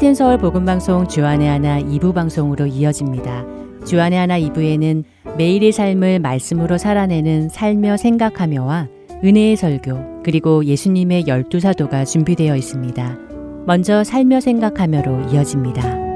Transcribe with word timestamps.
할텐 0.00 0.14
서울 0.14 0.38
복음 0.38 0.64
방송 0.64 1.06
주안의 1.06 1.46
하나 1.46 1.78
2부 1.78 2.14
방송으로 2.14 2.64
이어집니다. 2.64 3.44
주안의 3.84 4.18
하나 4.18 4.40
2부에는 4.40 5.04
매일의 5.36 5.72
삶을 5.72 6.20
말씀으로 6.20 6.78
살아내는 6.78 7.50
살며 7.50 7.98
생각하며와 7.98 8.88
은혜의 9.22 9.56
설교 9.56 10.22
그리고 10.24 10.64
예수님의 10.64 11.26
열두 11.26 11.60
사도가 11.60 12.06
준비되어 12.06 12.56
있습니다. 12.56 13.18
먼저 13.66 14.02
살며 14.02 14.40
생각하며로 14.40 15.28
이어집니다. 15.32 16.09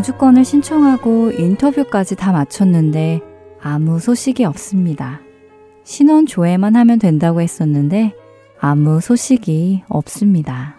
영주권을 0.00 0.46
신청하고 0.46 1.32
인터뷰까지 1.32 2.16
다 2.16 2.32
마쳤는데 2.32 3.20
아무 3.60 3.98
소식이 3.98 4.44
없습니다. 4.46 5.20
신원 5.84 6.24
조회만 6.24 6.74
하면 6.74 6.98
된다고 6.98 7.42
했었는데 7.42 8.14
아무 8.58 9.02
소식이 9.02 9.82
없습니다. 9.88 10.76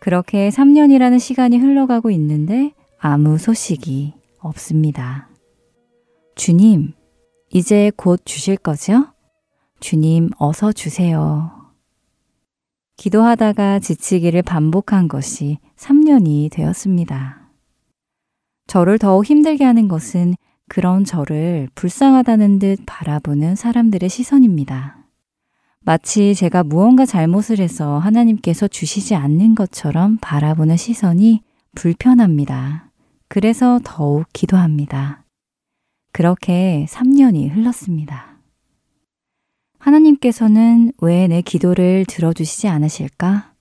그렇게 0.00 0.48
3년이라는 0.48 1.20
시간이 1.20 1.58
흘러가고 1.58 2.10
있는데 2.10 2.72
아무 2.98 3.38
소식이 3.38 4.14
없습니다. 4.38 5.28
주님, 6.34 6.94
이제 7.52 7.92
곧 7.96 8.22
주실 8.24 8.56
거죠? 8.56 9.06
주님, 9.78 10.30
어서 10.36 10.72
주세요. 10.72 11.52
기도하다가 12.96 13.78
지치기를 13.78 14.42
반복한 14.42 15.06
것이 15.06 15.58
3년이 15.76 16.50
되었습니다. 16.50 17.39
저를 18.70 19.00
더욱 19.00 19.24
힘들게 19.24 19.64
하는 19.64 19.88
것은 19.88 20.36
그런 20.68 21.04
저를 21.04 21.68
불쌍하다는 21.74 22.60
듯 22.60 22.78
바라보는 22.86 23.56
사람들의 23.56 24.08
시선입니다. 24.08 24.96
마치 25.80 26.36
제가 26.36 26.62
무언가 26.62 27.04
잘못을 27.04 27.58
해서 27.58 27.98
하나님께서 27.98 28.68
주시지 28.68 29.16
않는 29.16 29.56
것처럼 29.56 30.18
바라보는 30.20 30.76
시선이 30.76 31.42
불편합니다. 31.74 32.92
그래서 33.26 33.80
더욱 33.82 34.26
기도합니다. 34.32 35.24
그렇게 36.12 36.86
3년이 36.88 37.52
흘렀습니다. 37.52 38.38
하나님께서는 39.80 40.92
왜 41.00 41.26
내 41.26 41.42
기도를 41.42 42.04
들어주시지 42.06 42.68
않으실까? 42.68 43.52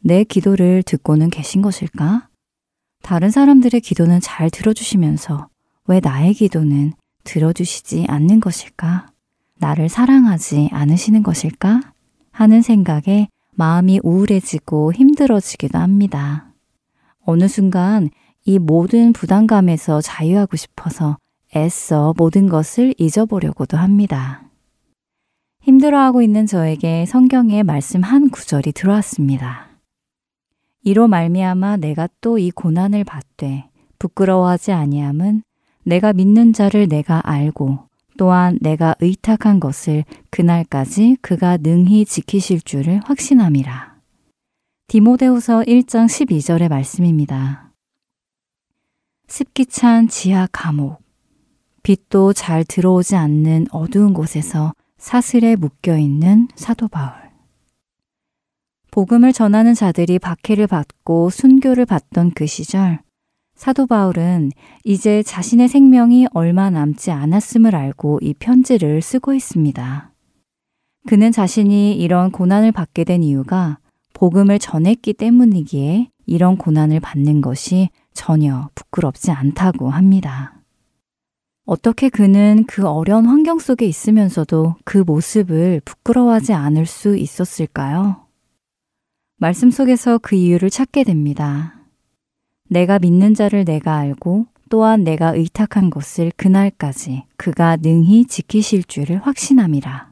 내 0.00 0.24
기도를 0.24 0.82
듣고는 0.82 1.30
계신 1.30 1.62
것일까? 1.62 2.28
다른 3.02 3.30
사람들의 3.30 3.80
기도는 3.80 4.20
잘 4.20 4.50
들어주시면서 4.50 5.48
왜 5.86 6.00
나의 6.00 6.34
기도는 6.34 6.92
들어주시지 7.24 8.06
않는 8.08 8.40
것일까? 8.40 9.06
나를 9.56 9.88
사랑하지 9.88 10.70
않으시는 10.72 11.22
것일까? 11.22 11.80
하는 12.30 12.62
생각에 12.62 13.28
마음이 13.54 14.00
우울해지고 14.04 14.92
힘들어지기도 14.92 15.78
합니다. 15.78 16.52
어느 17.24 17.48
순간 17.48 18.10
이 18.44 18.58
모든 18.58 19.12
부담감에서 19.12 20.00
자유하고 20.00 20.56
싶어서 20.56 21.18
애써 21.56 22.14
모든 22.16 22.48
것을 22.48 22.94
잊어보려고도 22.98 23.76
합니다. 23.76 24.42
힘들어하고 25.62 26.22
있는 26.22 26.46
저에게 26.46 27.04
성경의 27.06 27.64
말씀 27.64 28.02
한 28.02 28.30
구절이 28.30 28.72
들어왔습니다. 28.72 29.67
이로 30.82 31.08
말미암아 31.08 31.78
내가 31.78 32.08
또 32.20 32.38
이 32.38 32.50
고난을 32.50 33.04
받되 33.04 33.68
부끄러워하지 33.98 34.72
아니함은 34.72 35.42
내가 35.84 36.12
믿는 36.12 36.52
자를 36.52 36.88
내가 36.88 37.20
알고 37.24 37.88
또한 38.16 38.58
내가 38.60 38.94
의탁한 39.00 39.60
것을 39.60 40.04
그날까지 40.30 41.16
그가 41.22 41.56
능히 41.56 42.04
지키실 42.04 42.60
줄을 42.62 43.00
확신함이라. 43.04 43.96
디모데후서 44.88 45.60
1장 45.60 46.06
12절의 46.06 46.68
말씀입니다. 46.68 47.72
습기 49.28 49.66
찬 49.66 50.08
지하 50.08 50.48
감옥, 50.50 51.02
빛도 51.82 52.32
잘 52.32 52.64
들어오지 52.64 53.14
않는 53.14 53.66
어두운 53.70 54.14
곳에서 54.14 54.72
사슬에 54.96 55.54
묶여 55.56 55.96
있는 55.96 56.48
사도 56.56 56.88
바울. 56.88 57.27
복음을 58.98 59.32
전하는 59.32 59.74
자들이 59.74 60.18
박해를 60.18 60.66
받고 60.66 61.30
순교를 61.30 61.86
받던 61.86 62.32
그 62.34 62.46
시절, 62.46 62.98
사도 63.54 63.86
바울은 63.86 64.50
이제 64.82 65.22
자신의 65.22 65.68
생명이 65.68 66.26
얼마 66.32 66.68
남지 66.68 67.12
않았음을 67.12 67.76
알고 67.76 68.18
이 68.22 68.34
편지를 68.34 69.00
쓰고 69.00 69.34
있습니다. 69.34 70.10
그는 71.06 71.30
자신이 71.30 71.96
이런 71.96 72.32
고난을 72.32 72.72
받게 72.72 73.04
된 73.04 73.22
이유가 73.22 73.78
복음을 74.14 74.58
전했기 74.58 75.12
때문이기에 75.12 76.10
이런 76.26 76.56
고난을 76.56 76.98
받는 76.98 77.40
것이 77.40 77.90
전혀 78.14 78.68
부끄럽지 78.74 79.30
않다고 79.30 79.90
합니다. 79.90 80.54
어떻게 81.66 82.08
그는 82.08 82.64
그 82.66 82.84
어려운 82.88 83.26
환경 83.26 83.60
속에 83.60 83.86
있으면서도 83.86 84.74
그 84.84 84.98
모습을 85.06 85.82
부끄러워하지 85.84 86.52
않을 86.52 86.86
수 86.86 87.16
있었을까요? 87.16 88.27
말씀 89.40 89.70
속에서 89.70 90.18
그 90.18 90.34
이유를 90.34 90.68
찾게 90.68 91.04
됩니다. 91.04 91.80
내가 92.68 92.98
믿는 92.98 93.34
자를 93.34 93.64
내가 93.64 93.96
알고 93.96 94.46
또한 94.68 95.04
내가 95.04 95.32
의탁한 95.32 95.90
것을 95.90 96.32
그날까지 96.36 97.22
그가 97.36 97.76
능히 97.76 98.26
지키실 98.26 98.82
줄을 98.82 99.18
확신함이라. 99.24 100.10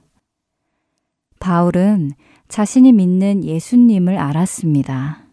바울은 1.41 2.13
자신이 2.47 2.93
믿는 2.93 3.43
예수님을 3.43 4.17
알았습니다. 4.17 5.27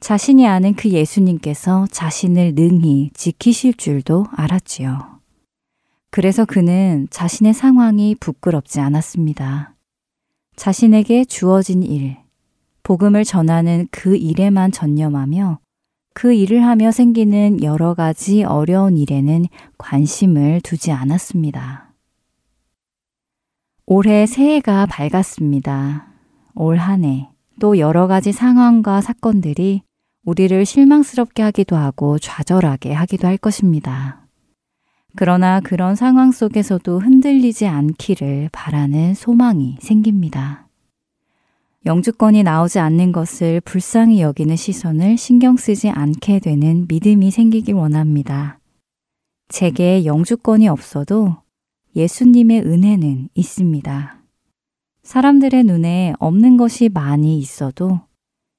자신이 0.00 0.46
아는 0.46 0.74
그 0.74 0.88
예수님께서 0.88 1.86
자신을 1.90 2.54
능히 2.54 3.10
지키실 3.12 3.74
줄도 3.74 4.24
알았지요. 4.32 5.20
그래서 6.10 6.46
그는 6.46 7.06
자신의 7.10 7.52
상황이 7.52 8.14
부끄럽지 8.14 8.80
않았습니다. 8.80 9.74
자신에게 10.56 11.26
주어진 11.26 11.82
일, 11.82 12.16
복음을 12.88 13.22
전하는 13.22 13.86
그 13.90 14.16
일에만 14.16 14.72
전념하며 14.72 15.58
그 16.14 16.32
일을 16.32 16.64
하며 16.64 16.90
생기는 16.90 17.62
여러 17.62 17.92
가지 17.92 18.44
어려운 18.44 18.96
일에는 18.96 19.44
관심을 19.76 20.62
두지 20.62 20.90
않았습니다. 20.92 21.92
올해 23.84 24.24
새해가 24.24 24.86
밝았습니다. 24.86 26.06
올 26.54 26.78
한 26.78 27.04
해 27.04 27.28
또 27.60 27.76
여러 27.78 28.06
가지 28.06 28.32
상황과 28.32 29.02
사건들이 29.02 29.82
우리를 30.24 30.64
실망스럽게 30.64 31.42
하기도 31.42 31.76
하고 31.76 32.18
좌절하게 32.18 32.94
하기도 32.94 33.26
할 33.28 33.36
것입니다. 33.36 34.26
그러나 35.14 35.60
그런 35.60 35.94
상황 35.94 36.32
속에서도 36.32 37.00
흔들리지 37.00 37.66
않기를 37.66 38.48
바라는 38.50 39.12
소망이 39.12 39.76
생깁니다. 39.80 40.67
영주권이 41.88 42.42
나오지 42.42 42.80
않는 42.80 43.12
것을 43.12 43.62
불쌍히 43.62 44.20
여기는 44.20 44.56
시선을 44.56 45.16
신경 45.16 45.56
쓰지 45.56 45.88
않게 45.88 46.38
되는 46.38 46.84
믿음이 46.86 47.30
생기길 47.30 47.76
원합니다. 47.76 48.60
제게 49.48 50.04
영주권이 50.04 50.68
없어도 50.68 51.38
예수님의 51.96 52.60
은혜는 52.60 53.30
있습니다. 53.32 54.20
사람들의 55.02 55.64
눈에 55.64 56.12
없는 56.18 56.58
것이 56.58 56.90
많이 56.90 57.38
있어도 57.38 58.00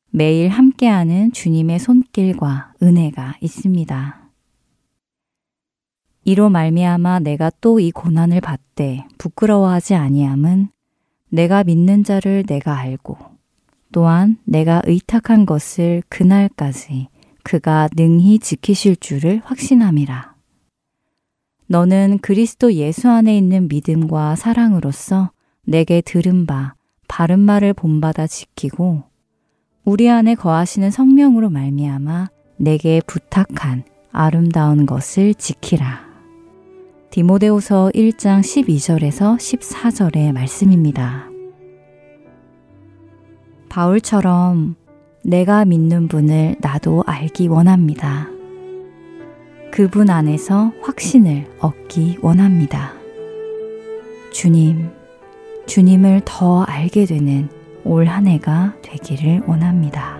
매일 0.10 0.50
함께하는 0.50 1.32
주님의 1.32 1.78
손길과 1.78 2.74
은혜가 2.82 3.36
있습니다. 3.42 4.32
이로 6.24 6.50
말미암아 6.50 7.20
내가 7.20 7.52
또 7.62 7.80
이 7.80 7.92
고난을 7.92 8.42
받되 8.42 9.06
부끄러워하지 9.20 9.94
아니함은 9.94 10.70
내가 11.30 11.64
믿는 11.64 12.04
자를 12.04 12.44
내가 12.48 12.78
알고 12.78 13.18
또한 13.92 14.38
내가 14.46 14.82
의탁한 14.86 15.46
것을 15.46 16.04
그날까지 16.10 17.08
그가 17.44 17.90
능히 17.96 18.40
지키실 18.40 18.98
줄을 18.98 19.42
확신함이라. 19.44 20.36
너는 21.68 22.20
그리스도 22.22 22.74
예수 22.74 23.10
안에 23.10 23.38
있는 23.38 23.68
믿음과 23.68 24.36
사랑으로서 24.36 25.32
내게 25.66 26.02
들은 26.02 26.46
바 26.46 26.74
바른 27.08 27.40
말을 27.40 27.74
본받아 27.74 28.28
지키고 28.28 29.04
우리 29.84 30.10
안에 30.10 30.36
거하시는 30.36 30.92
성령으로 30.92 31.50
말미암아 31.50 32.30
내게 32.58 33.02
부탁한 33.06 33.84
아름다운 34.12 34.86
것을 34.86 35.34
지키라. 35.34 36.09
디모데후서 37.12 37.90
1장 37.96 38.42
12절에서 38.42 39.36
14절의 39.38 40.32
말씀입니다. 40.32 41.28
바울처럼 43.68 44.76
내가 45.24 45.66
믿는 45.66 46.08
분을 46.08 46.56
나도 46.60 47.04
알기 47.08 47.48
원합니다. 47.48 48.28
그분 49.72 50.10
안에서 50.10 50.72
확신을 50.82 51.48
얻기 51.60 52.20
원합니다. 52.22 52.94
주님, 54.32 54.90
주님을 55.66 56.22
더 56.26 56.62
알게 56.64 57.06
되는 57.06 57.50
올 57.84 58.08
한 58.08 58.28
해가 58.28 58.76
되기를 58.84 59.44
원합니다. 59.48 60.20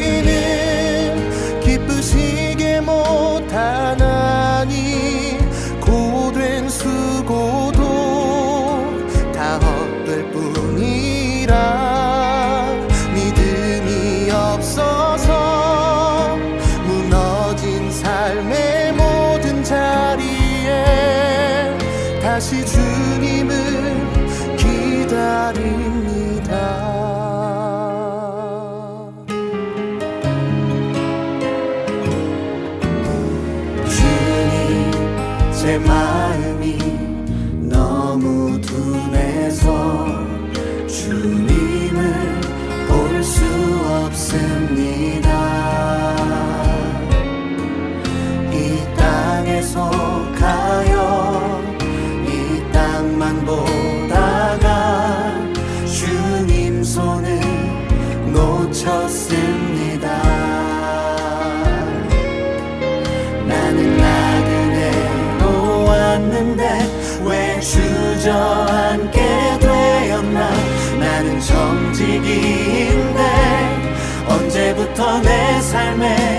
부터내 74.93 75.61
삶에 75.61 76.30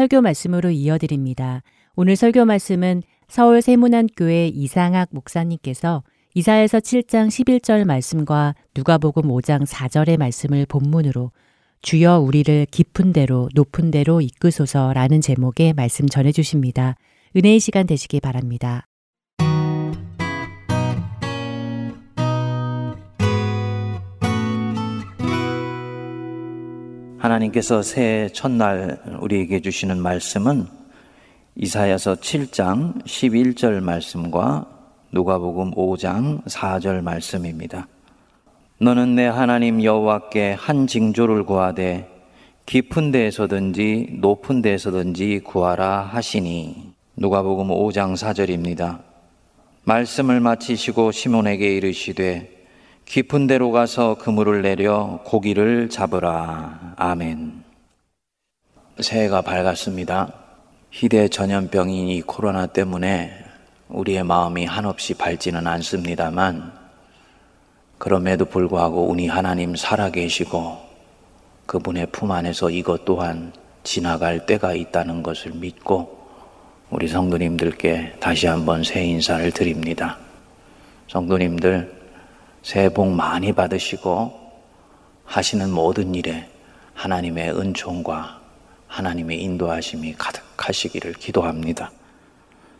설교 0.00 0.22
말씀으로 0.22 0.70
이어드립니다. 0.70 1.62
오늘 1.94 2.16
설교 2.16 2.46
말씀은 2.46 3.02
서울 3.28 3.60
세문안교회 3.60 4.48
이상학 4.48 5.10
목사님께서 5.12 6.02
이사에서 6.34 6.78
7장 6.78 7.28
11절 7.28 7.84
말씀과 7.84 8.54
누가복음 8.74 9.24
5장 9.24 9.66
4절의 9.66 10.16
말씀을 10.16 10.64
본문으로 10.64 11.32
주여 11.82 12.18
우리를 12.20 12.66
깊은 12.70 13.12
데로 13.12 13.50
높은 13.54 13.90
데로 13.90 14.22
이끄소서라는 14.22 15.20
제목의 15.20 15.74
말씀 15.74 16.08
전해 16.08 16.32
주십니다. 16.32 16.96
은혜의 17.36 17.60
시간 17.60 17.86
되시기 17.86 18.20
바랍니다. 18.20 18.86
하나님께서 27.20 27.82
새해 27.82 28.28
첫날 28.30 28.98
우리에게 29.20 29.60
주시는 29.60 30.00
말씀은 30.00 30.66
이사야서 31.54 32.14
7장 32.14 33.04
11절 33.04 33.80
말씀과 33.82 34.66
누가복음 35.12 35.72
5장 35.72 36.42
4절 36.44 37.02
말씀입니다. 37.02 37.88
너는 38.78 39.16
내 39.16 39.26
하나님 39.26 39.84
여호와께 39.84 40.56
한 40.58 40.86
징조를 40.86 41.44
구하되 41.44 42.08
깊은 42.64 43.10
데에서든지 43.10 44.16
높은 44.20 44.62
데에서든지 44.62 45.40
구하라 45.44 46.00
하시니 46.00 46.94
누가복음 47.16 47.68
5장 47.68 48.14
4절입니다. 48.14 49.02
말씀을 49.84 50.40
마치시고 50.40 51.12
시몬에게 51.12 51.76
이르시되 51.76 52.59
깊은 53.10 53.48
데로 53.48 53.72
가서 53.72 54.14
그물을 54.14 54.62
내려 54.62 55.18
고기를 55.24 55.90
잡으라. 55.90 56.94
아멘. 56.94 57.64
새해가 59.00 59.42
밝았습니다. 59.42 60.32
희대 60.92 61.26
전염병인 61.26 62.06
이 62.06 62.22
코로나 62.22 62.66
때문에 62.66 63.32
우리의 63.88 64.22
마음이 64.22 64.64
한없이 64.64 65.14
밝지는 65.14 65.66
않습니다만 65.66 66.72
그럼에도 67.98 68.44
불구하고 68.44 69.08
우리 69.08 69.26
하나님 69.26 69.74
살아계시고 69.74 70.78
그분의 71.66 72.06
품 72.12 72.30
안에서 72.30 72.70
이것 72.70 73.04
또한 73.04 73.52
지나갈 73.82 74.46
때가 74.46 74.74
있다는 74.74 75.24
것을 75.24 75.50
믿고 75.56 76.16
우리 76.90 77.08
성도님들께 77.08 78.18
다시 78.20 78.46
한번 78.46 78.84
새 78.84 79.02
인사를 79.04 79.50
드립니다. 79.50 80.16
성도님들 81.08 81.99
새해 82.62 82.88
복 82.88 83.10
많이 83.10 83.52
받으시고 83.52 84.38
하시는 85.24 85.70
모든 85.70 86.14
일에 86.14 86.48
하나님의 86.94 87.58
은총과 87.58 88.40
하나님의 88.86 89.40
인도하심이 89.42 90.14
가득하시기를 90.18 91.14
기도합니다. 91.14 91.92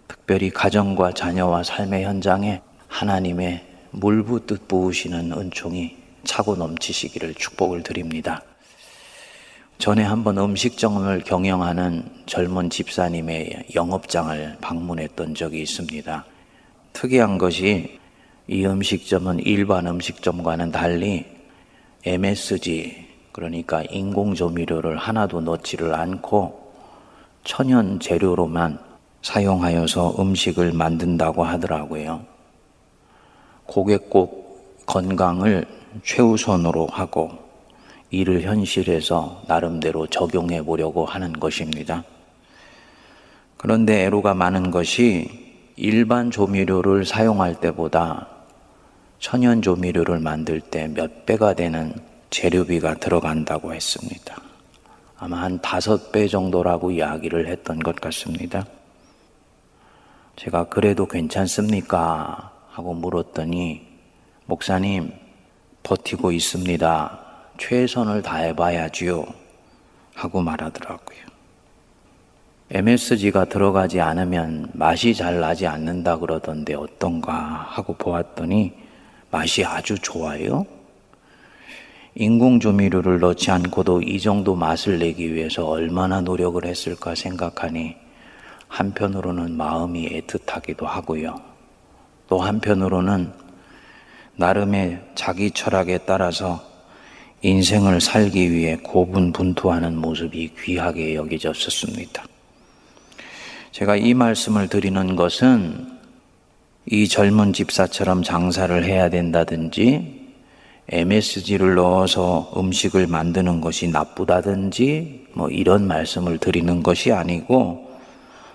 특별히 0.08 0.50
가정과 0.50 1.12
자녀와 1.12 1.62
삶의 1.62 2.04
현장에 2.04 2.60
하나님의 2.88 3.64
물붓듯 3.92 4.66
부으시는 4.66 5.32
은총이 5.32 5.96
차고 6.24 6.56
넘치시기를 6.56 7.34
축복을 7.34 7.82
드립니다. 7.82 8.42
전에 9.78 10.02
한번 10.02 10.36
음식점을 10.36 11.20
경영하는 11.20 12.04
젊은 12.26 12.68
집사님의 12.68 13.68
영업장을 13.74 14.58
방문했던 14.60 15.34
적이 15.34 15.62
있습니다. 15.62 16.24
특이한 16.92 17.38
것이 17.38 17.99
이 18.52 18.66
음식점은 18.66 19.38
일반 19.46 19.86
음식점과는 19.86 20.72
달리 20.72 21.24
MSG, 22.04 23.06
그러니까 23.30 23.84
인공조미료를 23.84 24.96
하나도 24.96 25.40
넣지를 25.42 25.94
않고 25.94 26.72
천연 27.44 28.00
재료로만 28.00 28.80
사용하여서 29.22 30.16
음식을 30.18 30.72
만든다고 30.72 31.44
하더라고요. 31.44 32.24
고객 33.66 34.10
꼭 34.10 34.84
건강을 34.84 35.64
최우선으로 36.02 36.88
하고 36.88 37.30
이를 38.10 38.42
현실에서 38.42 39.44
나름대로 39.46 40.08
적용해 40.08 40.62
보려고 40.62 41.04
하는 41.04 41.32
것입니다. 41.34 42.02
그런데 43.56 44.06
애로가 44.06 44.34
많은 44.34 44.72
것이 44.72 45.50
일반 45.76 46.32
조미료를 46.32 47.06
사용할 47.06 47.60
때보다 47.60 48.39
천연 49.20 49.60
조미료를 49.60 50.18
만들 50.18 50.60
때 50.60 50.88
몇 50.88 51.26
배가 51.26 51.54
되는 51.54 51.94
재료비가 52.30 52.94
들어간다고 52.94 53.74
했습니다. 53.74 54.40
아마 55.18 55.42
한 55.42 55.60
다섯 55.60 56.10
배 56.10 56.26
정도라고 56.26 56.90
이야기를 56.90 57.46
했던 57.46 57.78
것 57.78 57.96
같습니다. 57.96 58.64
제가 60.36 60.64
그래도 60.64 61.06
괜찮습니까? 61.06 62.50
하고 62.70 62.94
물었더니, 62.94 63.86
목사님, 64.46 65.12
버티고 65.82 66.32
있습니다. 66.32 67.18
최선을 67.58 68.22
다해봐야지요. 68.22 69.26
하고 70.14 70.40
말하더라고요. 70.40 71.18
MSG가 72.70 73.46
들어가지 73.46 74.00
않으면 74.00 74.70
맛이 74.72 75.12
잘 75.14 75.40
나지 75.40 75.66
않는다 75.66 76.18
그러던데 76.18 76.74
어떤가 76.74 77.32
하고 77.68 77.94
보았더니 77.94 78.79
맛이 79.30 79.64
아주 79.64 79.96
좋아요. 79.98 80.66
인공 82.14 82.58
조미료를 82.58 83.20
넣지 83.20 83.50
않고도 83.50 84.02
이 84.02 84.18
정도 84.20 84.56
맛을 84.56 84.98
내기 84.98 85.32
위해서 85.32 85.66
얼마나 85.66 86.20
노력을 86.20 86.64
했을까 86.64 87.14
생각하니 87.14 87.94
한편으로는 88.68 89.56
마음이 89.56 90.08
애틋하기도 90.08 90.84
하고요. 90.84 91.40
또 92.28 92.40
한편으로는 92.40 93.32
나름의 94.36 95.02
자기 95.14 95.50
철학에 95.50 95.98
따라서 95.98 96.62
인생을 97.42 98.00
살기 98.00 98.50
위해 98.50 98.76
고분분투하는 98.76 99.96
모습이 99.96 100.52
귀하게 100.62 101.14
여겨졌었습니다. 101.14 102.24
제가 103.72 103.96
이 103.96 104.14
말씀을 104.14 104.68
드리는 104.68 105.16
것은 105.16 105.99
이 106.86 107.08
젊은 107.08 107.52
집사처럼 107.52 108.22
장사를 108.22 108.84
해야 108.84 109.10
된다든지 109.10 110.20
MSG를 110.88 111.74
넣어서 111.74 112.52
음식을 112.56 113.06
만드는 113.06 113.60
것이 113.60 113.88
나쁘다든지 113.88 115.28
뭐 115.34 115.48
이런 115.48 115.86
말씀을 115.86 116.38
드리는 116.38 116.82
것이 116.82 117.12
아니고 117.12 117.90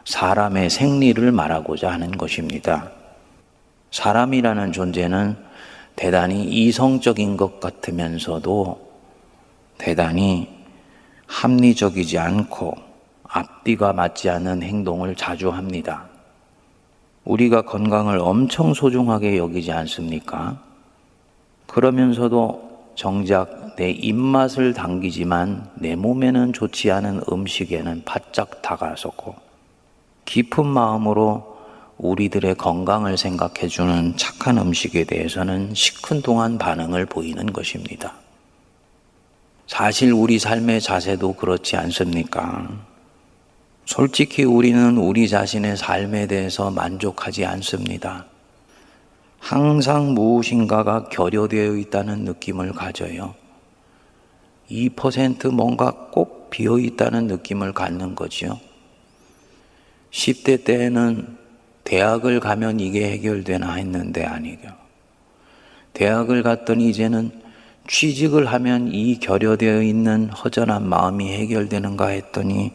사람의 0.05 0.69
생리를 0.69 1.31
말하고자 1.31 1.91
하는 1.91 2.11
것입니다. 2.11 2.91
사람이라는 3.91 4.71
존재는 4.73 5.37
대단히 5.95 6.43
이성적인 6.43 7.37
것 7.37 7.59
같으면서도 7.59 8.91
대단히 9.77 10.49
합리적이지 11.27 12.17
않고 12.17 12.75
앞뒤가 13.23 13.93
맞지 13.93 14.29
않는 14.29 14.63
행동을 14.63 15.15
자주 15.15 15.49
합니다. 15.49 16.09
우리가 17.25 17.63
건강을 17.63 18.19
엄청 18.19 18.73
소중하게 18.73 19.37
여기지 19.37 19.71
않습니까? 19.71 20.59
그러면서도 21.67 22.93
정작 22.95 23.75
내 23.75 23.91
입맛을 23.91 24.73
당기지만 24.73 25.69
내 25.75 25.95
몸에는 25.95 26.53
좋지 26.53 26.91
않은 26.91 27.21
음식에는 27.29 28.03
바짝 28.05 28.61
다가서고 28.61 29.35
깊은 30.23 30.65
마음으로 30.65 31.55
우리들의 31.97 32.55
건강을 32.55 33.17
생각해주는 33.17 34.17
착한 34.17 34.57
음식에 34.57 35.03
대해서는 35.03 35.73
시큰둥한 35.73 36.57
반응을 36.57 37.05
보이는 37.05 37.51
것입니다. 37.51 38.13
사실 39.67 40.13
우리 40.13 40.37
삶의 40.37 40.81
자세도 40.81 41.33
그렇지 41.33 41.75
않습니까? 41.77 42.69
솔직히 43.85 44.43
우리는 44.43 44.97
우리 44.97 45.29
자신의 45.29 45.77
삶에 45.77 46.27
대해서 46.27 46.71
만족하지 46.71 47.45
않습니다. 47.45 48.25
항상 49.39 50.15
무엇인가가 50.15 51.03
결여되어 51.05 51.75
있다는 51.75 52.25
느낌을 52.25 52.73
가져요. 52.73 53.35
2% 54.71 55.51
뭔가 55.51 55.91
꼭 56.11 56.49
비어 56.49 56.79
있다는 56.79 57.27
느낌을 57.27 57.73
갖는 57.73 58.15
거지요. 58.15 58.59
10대 60.09 60.63
때에는 60.63 61.37
대학을 61.83 62.39
가면 62.39 62.79
이게 62.79 63.11
해결되나 63.11 63.75
했는데 63.75 64.25
아니죠. 64.25 64.69
대학을 65.93 66.41
갔더니 66.41 66.89
이제는 66.89 67.31
취직을 67.87 68.47
하면 68.47 68.87
이 68.87 69.19
결여되어 69.19 69.83
있는 69.83 70.29
허전한 70.29 70.89
마음이 70.89 71.31
해결되는가 71.31 72.07
했더니 72.07 72.71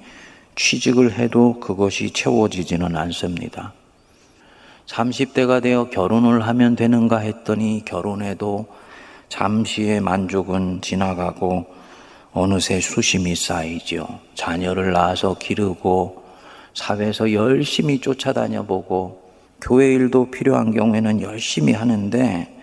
취직을 0.61 1.19
해도 1.19 1.59
그것이 1.59 2.11
채워지지는 2.11 2.95
않습니다. 2.95 3.73
30대가 4.87 5.63
되어 5.63 5.89
결혼을 5.89 6.47
하면 6.47 6.77
되는가 6.77 7.19
했더니 7.19 7.83
결혼해도 7.87 8.67
잠시의 9.31 10.03
만족은 10.03 10.83
지나가고 10.83 11.67
어느새 12.33 12.79
수심이 12.79 13.35
쌓이죠. 13.35 14.07
자녀를 14.35 14.93
낳아서 14.93 15.35
기르고 15.39 16.23
사회에서 16.75 17.33
열심히 17.33 17.99
쫓아다녀 17.99 18.65
보고 18.65 19.33
교회 19.63 19.95
일도 19.95 20.31
필요한 20.31 20.73
경우에는 20.73 21.23
열심히 21.23 21.73
하는데 21.73 22.63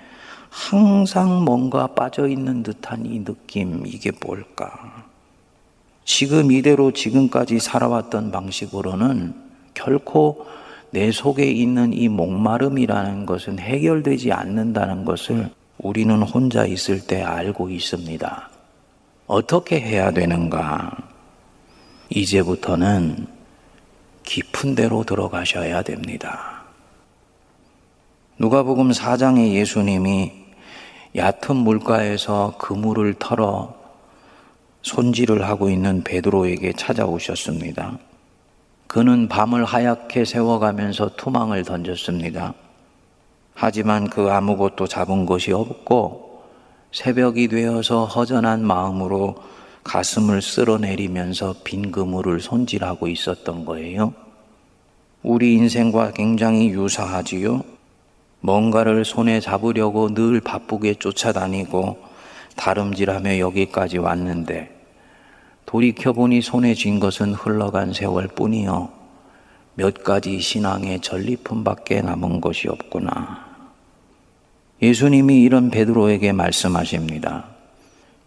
항상 0.50 1.44
뭔가 1.44 1.88
빠져 1.88 2.28
있는 2.28 2.62
듯한 2.62 3.08
이 3.08 3.24
느낌, 3.24 3.86
이게 3.88 4.12
뭘까? 4.24 4.97
지금 6.08 6.54
이대로 6.54 6.92
지금까지 6.92 7.60
살아왔던 7.60 8.32
방식으로는 8.32 9.36
결코 9.74 10.48
내 10.90 11.12
속에 11.12 11.44
있는 11.44 11.92
이 11.92 12.08
목마름이라는 12.08 13.26
것은 13.26 13.60
해결되지 13.60 14.32
않는다는 14.32 15.04
것을 15.04 15.50
우리는 15.78 16.24
혼자 16.24 16.66
있을 16.66 17.06
때 17.06 17.22
알고 17.22 17.70
있습니다. 17.70 18.50
어떻게 19.28 19.82
해야 19.82 20.12
되는가? 20.12 20.96
이제부터는 22.10 23.28
깊은 24.24 24.76
데로 24.76 25.04
들어가셔야 25.04 25.82
됩니다. 25.82 26.64
누가복음 28.40 28.92
4장에 28.92 29.52
예수님이 29.52 30.32
얕은 31.18 31.58
물가에서 31.58 32.56
그물을 32.58 33.14
털어 33.16 33.77
손질을 34.88 35.44
하고 35.48 35.70
있는 35.70 36.02
베드로에게 36.04 36.74
찾아오셨습니다. 36.74 38.00
그는 38.88 39.28
밤을 39.28 39.66
하얗게 39.66 40.24
세워가면서 40.24 41.12
투망을 41.18 41.66
던졌습니다. 41.66 42.54
하지만 43.54 44.10
그 44.10 44.32
아무것도 44.32 44.88
잡은 44.88 45.26
것이 45.26 45.52
없고 45.52 46.42
새벽이 46.94 47.50
되어서 47.50 48.06
허전한 48.06 48.66
마음으로 48.66 49.36
가슴을 49.84 50.42
쓸어내리면서 50.42 51.56
빈 51.64 51.92
그물을 51.92 52.40
손질하고 52.40 53.10
있었던 53.10 53.66
거예요. 53.66 54.14
우리 55.22 55.56
인생과 55.56 56.12
굉장히 56.12 56.70
유사하지요. 56.70 57.62
뭔가를 58.40 59.04
손에 59.04 59.42
잡으려고 59.42 60.14
늘 60.14 60.40
바쁘게 60.40 60.96
쫓아다니고 60.96 61.98
다름질하며 62.56 63.40
여기까지 63.40 63.98
왔는데 63.98 64.77
돌이켜보니 65.68 66.42
손에 66.42 66.74
쥔 66.74 67.00
것은 67.00 67.34
흘러간 67.34 67.92
세월 67.92 68.28
뿐이요. 68.28 68.90
몇 69.76 70.02
가지 70.02 70.40
신앙의 70.40 71.02
전리품밖에 71.02 72.02
남은 72.02 72.40
것이 72.40 72.70
없구나. 72.70 73.46
예수님이 74.82 75.42
이런 75.42 75.70
베드로에게 75.70 76.32
말씀하십니다. 76.32 77.48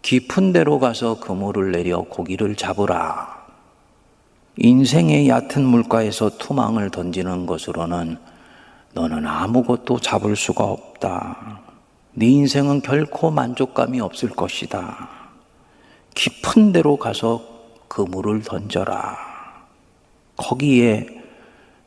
깊은 0.03 0.53
데로 0.53 0.77
가서 0.77 1.19
그물을 1.19 1.71
내려 1.71 2.01
고기를 2.03 2.55
잡으라. 2.55 3.41
인생의 4.57 5.27
얕은 5.27 5.65
물가에서 5.65 6.37
투망을 6.37 6.91
던지는 6.91 7.47
것으로는 7.47 8.17
너는 8.93 9.25
아무것도 9.25 9.99
잡을 9.99 10.35
수가 10.35 10.63
없다. 10.65 11.61
네 12.13 12.27
인생은 12.27 12.81
결코 12.81 13.31
만족감이 13.31 13.99
없을 13.99 14.29
것이다. 14.29 15.20
깊은 16.13 16.71
데로 16.71 16.97
가서 16.97 17.41
그물을 17.87 18.41
던져라. 18.43 19.17
거기에 20.37 21.07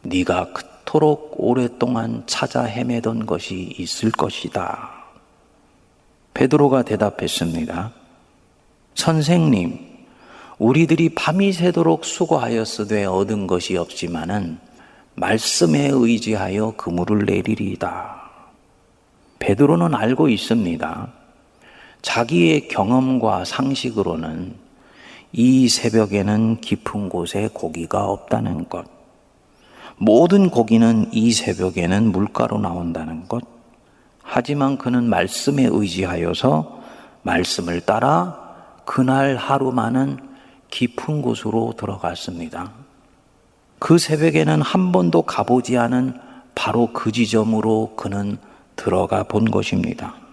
네가 0.03 0.53
그토록 0.53 1.35
오랫동안 1.39 2.23
찾아 2.27 2.65
헤매던 2.65 3.27
것이 3.27 3.75
있을 3.79 4.11
것이다. 4.11 4.91
베드로가 6.35 6.83
대답했습니다. 6.83 7.93
선생님, 8.95 9.79
우리들이 10.59 11.11
밤이 11.15 11.53
새도록 11.53 12.05
수고하였으되 12.05 13.05
얻은 13.05 13.47
것이 13.47 13.77
없지만은 13.77 14.59
말씀에 15.15 15.91
의지하여 15.93 16.75
그물을 16.77 17.25
내리리다. 17.25 18.31
베드로는 19.39 19.95
알고 19.95 20.29
있습니다. 20.29 21.13
자기의 22.05 22.69
경험과 22.69 23.47
상식으로는 23.47 24.55
이 25.33 25.69
새벽에는 25.69 26.61
깊은 26.61 27.09
곳에 27.09 27.49
고기가 27.53 28.05
없다는 28.05 28.69
것. 28.69 28.85
모든 29.97 30.51
고기는 30.51 31.09
이 31.13 31.33
새벽에는 31.33 32.13
물가로 32.13 32.59
나온다는 32.59 33.27
것. 33.27 33.43
하지만 34.23 34.77
그는 34.77 35.05
말씀에 35.05 35.67
의지하여서 35.71 36.83
말씀을 37.23 37.81
따라 37.81 38.39
그날 38.85 39.37
하루만은 39.37 40.19
깊은 40.69 41.23
곳으로 41.23 41.73
들어갔습니다. 41.79 42.71
그 43.79 43.97
새벽에는 43.97 44.61
한 44.61 44.93
번도 44.93 45.23
가보지 45.23 45.79
않은 45.79 46.21
바로 46.55 46.93
그 46.93 47.13
지점으로 47.13 47.95
그는 47.97 48.37
들어가 48.77 49.23
본 49.23 49.51
것입니다. 49.51 50.24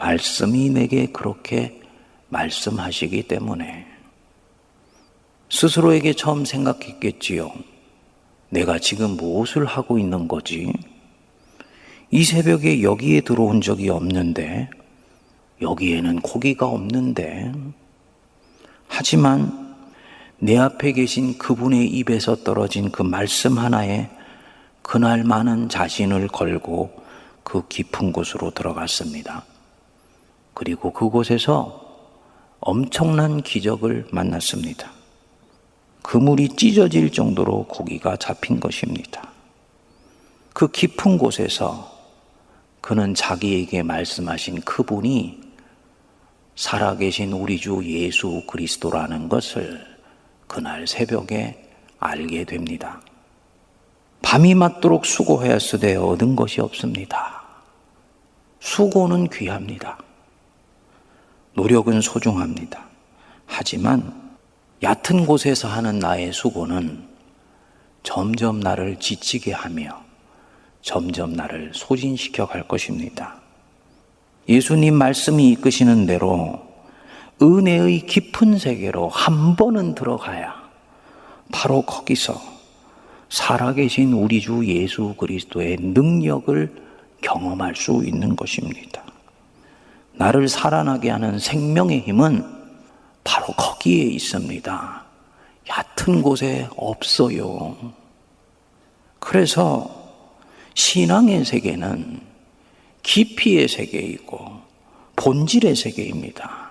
말씀이 0.00 0.70
내게 0.70 1.06
그렇게 1.06 1.78
말씀하시기 2.30 3.24
때문에 3.24 3.86
스스로에게 5.50 6.14
처음 6.14 6.46
생각했겠지요. 6.46 7.52
내가 8.48 8.78
지금 8.78 9.10
무엇을 9.10 9.66
하고 9.66 9.98
있는 9.98 10.26
거지? 10.26 10.72
이 12.10 12.24
새벽에 12.24 12.82
여기에 12.82 13.20
들어온 13.20 13.60
적이 13.60 13.90
없는데, 13.90 14.70
여기에는 15.60 16.20
고기가 16.20 16.66
없는데, 16.66 17.52
하지만 18.88 19.76
내 20.38 20.56
앞에 20.56 20.92
계신 20.92 21.36
그분의 21.36 21.86
입에서 21.88 22.36
떨어진 22.36 22.90
그 22.90 23.02
말씀 23.02 23.58
하나에 23.58 24.08
그날 24.82 25.24
많은 25.24 25.68
자신을 25.68 26.28
걸고 26.28 26.90
그 27.44 27.68
깊은 27.68 28.12
곳으로 28.12 28.50
들어갔습니다. 28.50 29.44
그리고 30.60 30.92
그곳에서 30.92 31.80
엄청난 32.60 33.42
기적을 33.42 34.08
만났습니다. 34.10 34.90
그물이 36.02 36.50
찢어질 36.50 37.10
정도로 37.10 37.64
고기가 37.64 38.16
잡힌 38.16 38.60
것입니다. 38.60 39.30
그 40.52 40.70
깊은 40.70 41.16
곳에서 41.16 41.90
그는 42.82 43.14
자기에게 43.14 43.82
말씀하신 43.82 44.60
그분이 44.60 45.40
살아계신 46.56 47.32
우리 47.32 47.56
주 47.56 47.82
예수 47.82 48.42
그리스도라는 48.46 49.30
것을 49.30 49.82
그날 50.46 50.86
새벽에 50.86 51.70
알게 51.98 52.44
됩니다. 52.44 53.00
밤이 54.20 54.54
맞도록 54.56 55.06
수고하였으되 55.06 55.96
얻은 55.96 56.36
것이 56.36 56.60
없습니다. 56.60 57.44
수고는 58.60 59.30
귀합니다. 59.30 59.96
노력은 61.60 62.00
소중합니다. 62.00 62.86
하지만 63.44 64.14
얕은 64.82 65.26
곳에서 65.26 65.68
하는 65.68 65.98
나의 65.98 66.32
수고는 66.32 67.04
점점 68.02 68.60
나를 68.60 68.98
지치게 68.98 69.52
하며 69.52 70.02
점점 70.80 71.34
나를 71.34 71.72
소진시켜 71.74 72.46
갈 72.46 72.66
것입니다. 72.66 73.36
예수님 74.48 74.94
말씀이 74.94 75.50
이끄시는 75.50 76.06
대로 76.06 76.66
은혜의 77.42 78.06
깊은 78.06 78.56
세계로 78.56 79.10
한 79.10 79.54
번은 79.54 79.94
들어가야 79.94 80.54
바로 81.52 81.82
거기서 81.82 82.40
살아계신 83.28 84.14
우리 84.14 84.40
주 84.40 84.66
예수 84.66 85.14
그리스도의 85.18 85.76
능력을 85.78 86.74
경험할 87.20 87.76
수 87.76 88.02
있는 88.02 88.34
것입니다. 88.34 89.09
나를 90.20 90.48
살아나게 90.48 91.08
하는 91.08 91.38
생명의 91.38 92.00
힘은 92.00 92.44
바로 93.24 93.46
거기에 93.54 94.04
있습니다. 94.04 95.04
얕은 95.68 96.20
곳에 96.20 96.68
없어요. 96.76 97.76
그래서 99.18 99.88
신앙의 100.74 101.44
세계는 101.44 102.20
깊이의 103.02 103.68
세계이고 103.68 104.60
본질의 105.16 105.74
세계입니다. 105.74 106.70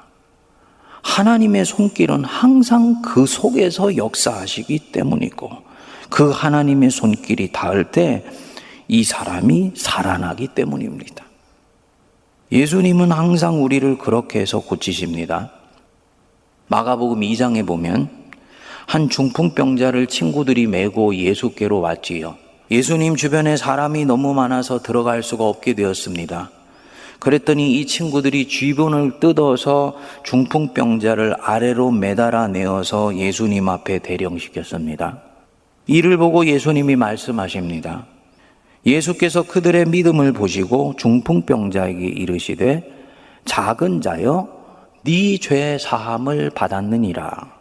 하나님의 1.02 1.66
손길은 1.66 2.26
항상 2.26 3.02
그 3.02 3.26
속에서 3.26 3.98
역사하시기 3.98 4.92
때문이고 4.92 5.50
그 6.10 6.30
하나님의 6.30 6.92
손길이 6.92 7.52
닿을 7.52 7.92
때 7.92 8.24
이 8.90 9.04
사람이 9.04 9.74
살아나기 9.76 10.48
때문입니다. 10.48 11.24
예수님은 12.52 13.12
항상 13.12 13.64
우리를 13.64 13.98
그렇게 14.00 14.40
해서 14.40 14.60
고치십니다. 14.60 15.52
마가복음 16.68 17.22
2장에 17.22 17.66
보면 17.66 18.10
한 18.88 19.10
중풍병자를 19.10 20.08
친구들이 20.08 20.66
메고 20.66 21.16
예수께로 21.16 21.80
왔지요. 21.80 22.38
예수님 22.72 23.16
주변에 23.16 23.56
사람이 23.56 24.06
너무 24.06 24.34
많아서 24.34 24.82
들어갈 24.82 25.22
수가 25.22 25.44
없게 25.44 25.74
되었습니다. 25.74 26.50
그랬더니 27.20 27.80
이 27.80 27.86
친구들이 27.86 28.48
쥐본을 28.48 29.20
뜯어서 29.20 29.96
중풍병자를 30.24 31.36
아래로 31.42 31.92
매달아 31.92 32.48
내어서 32.48 33.16
예수님 33.16 33.68
앞에 33.70 34.00
대령시켰습니다. 34.00 35.22
이를 35.86 36.18
보고 36.18 36.46
예수님이 36.46 36.96
말씀하십니다. 36.96 38.06
예수께서 38.86 39.44
그들의 39.44 39.86
믿음을 39.86 40.34
보시고 40.34 40.94
중풍병자에게 40.98 42.06
이르시되 42.06 42.84
작은 43.46 44.02
자여 44.02 44.48
네 45.04 45.38
죄 45.38 45.78
사함을 45.80 46.50
받았느니라. 46.52 47.52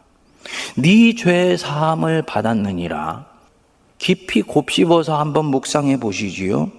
네 0.77 1.13
죄 1.15 1.57
사함을 1.57 2.23
받았느니라. 2.23 3.27
깊이 3.99 4.43
곱씹어서 4.43 5.19
한번 5.19 5.47
묵상해 5.47 5.99
보시지요. 5.99 6.71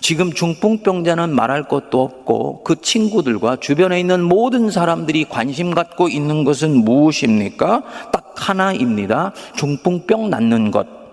지금 0.00 0.32
중풍병자는 0.32 1.34
말할 1.34 1.68
것도 1.68 2.02
없고 2.02 2.64
그 2.64 2.80
친구들과 2.80 3.56
주변에 3.56 4.00
있는 4.00 4.22
모든 4.22 4.70
사람들이 4.70 5.26
관심 5.28 5.74
갖고 5.74 6.08
있는 6.08 6.44
것은 6.44 6.74
무엇입니까? 6.84 7.82
딱 8.10 8.32
하나입니다. 8.34 9.32
중풍병 9.56 10.30
낫는 10.30 10.70
것. 10.70 11.03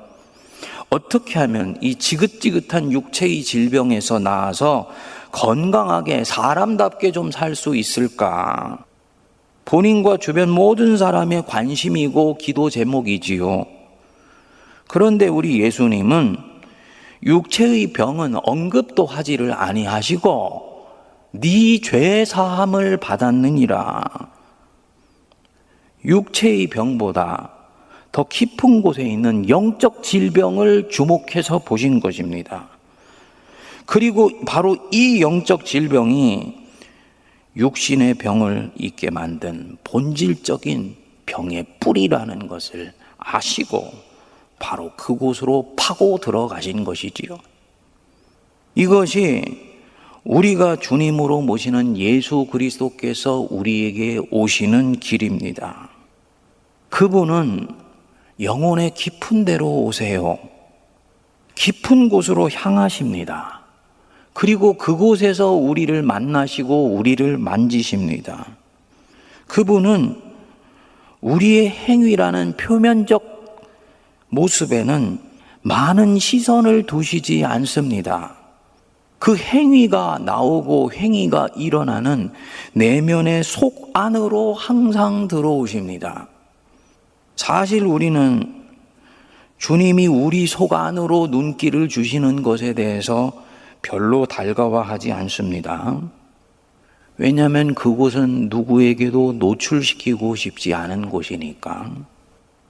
어떻게 0.93 1.39
하면 1.39 1.77
이 1.79 1.95
지긋지긋한 1.95 2.91
육체의 2.91 3.43
질병에서 3.43 4.19
나아서 4.19 4.89
건강하게 5.31 6.25
사람답게 6.25 7.13
좀 7.13 7.31
살 7.31 7.55
수 7.55 7.77
있을까? 7.77 8.83
본인과 9.63 10.17
주변 10.17 10.49
모든 10.49 10.97
사람의 10.97 11.45
관심이고 11.47 12.37
기도 12.37 12.69
제목이지요. 12.69 13.65
그런데 14.89 15.29
우리 15.29 15.61
예수님은 15.61 16.35
육체의 17.23 17.93
병은 17.93 18.35
언급도 18.43 19.05
하지를 19.05 19.53
아니하시고 19.53 20.71
네 21.31 21.79
죄 21.79 22.25
사함을 22.25 22.97
받았느니라. 22.97 24.03
육체의 26.03 26.67
병보다 26.67 27.60
더 28.11 28.25
깊은 28.25 28.81
곳에 28.81 29.03
있는 29.03 29.47
영적 29.47 30.03
질병을 30.03 30.89
주목해서 30.89 31.59
보신 31.59 31.99
것입니다. 31.99 32.69
그리고 33.85 34.29
바로 34.45 34.77
이 34.91 35.21
영적 35.21 35.65
질병이 35.65 36.61
육신의 37.55 38.15
병을 38.15 38.71
있게 38.77 39.09
만든 39.09 39.77
본질적인 39.83 40.95
병의 41.25 41.65
뿌리라는 41.79 42.47
것을 42.47 42.93
아시고 43.17 43.91
바로 44.59 44.91
그곳으로 44.95 45.73
파고 45.77 46.19
들어가신 46.19 46.83
것이지요. 46.83 47.39
이것이 48.75 49.43
우리가 50.23 50.75
주님으로 50.77 51.41
모시는 51.41 51.97
예수 51.97 52.45
그리스도께서 52.45 53.47
우리에게 53.49 54.19
오시는 54.29 54.99
길입니다. 54.99 55.89
그분은 56.89 57.80
영혼의 58.41 58.93
깊은 58.95 59.45
데로 59.45 59.83
오세요. 59.83 60.39
깊은 61.55 62.09
곳으로 62.09 62.49
향하십니다. 62.49 63.61
그리고 64.33 64.73
그곳에서 64.73 65.51
우리를 65.51 66.01
만나시고 66.01 66.95
우리를 66.95 67.37
만지십니다. 67.37 68.47
그분은 69.47 70.19
우리의 71.19 71.69
행위라는 71.69 72.53
표면적 72.57 73.69
모습에는 74.29 75.19
많은 75.61 76.17
시선을 76.17 76.87
두시지 76.87 77.45
않습니다. 77.45 78.35
그 79.19 79.37
행위가 79.37 80.19
나오고 80.25 80.93
행위가 80.93 81.49
일어나는 81.55 82.31
내면의 82.73 83.43
속 83.43 83.91
안으로 83.93 84.55
항상 84.55 85.27
들어오십니다. 85.27 86.27
사실 87.41 87.85
우리는 87.85 88.53
주님이 89.57 90.05
우리 90.05 90.45
속 90.45 90.73
안으로 90.73 91.25
눈길을 91.25 91.89
주시는 91.89 92.43
것에 92.43 92.73
대해서 92.73 93.33
별로 93.81 94.27
달가워하지 94.27 95.11
않습니다. 95.11 95.99
왜냐하면 97.17 97.73
그곳은 97.73 98.49
누구에게도 98.51 99.33
노출시키고 99.39 100.35
싶지 100.35 100.75
않은 100.75 101.09
곳이니까. 101.09 101.91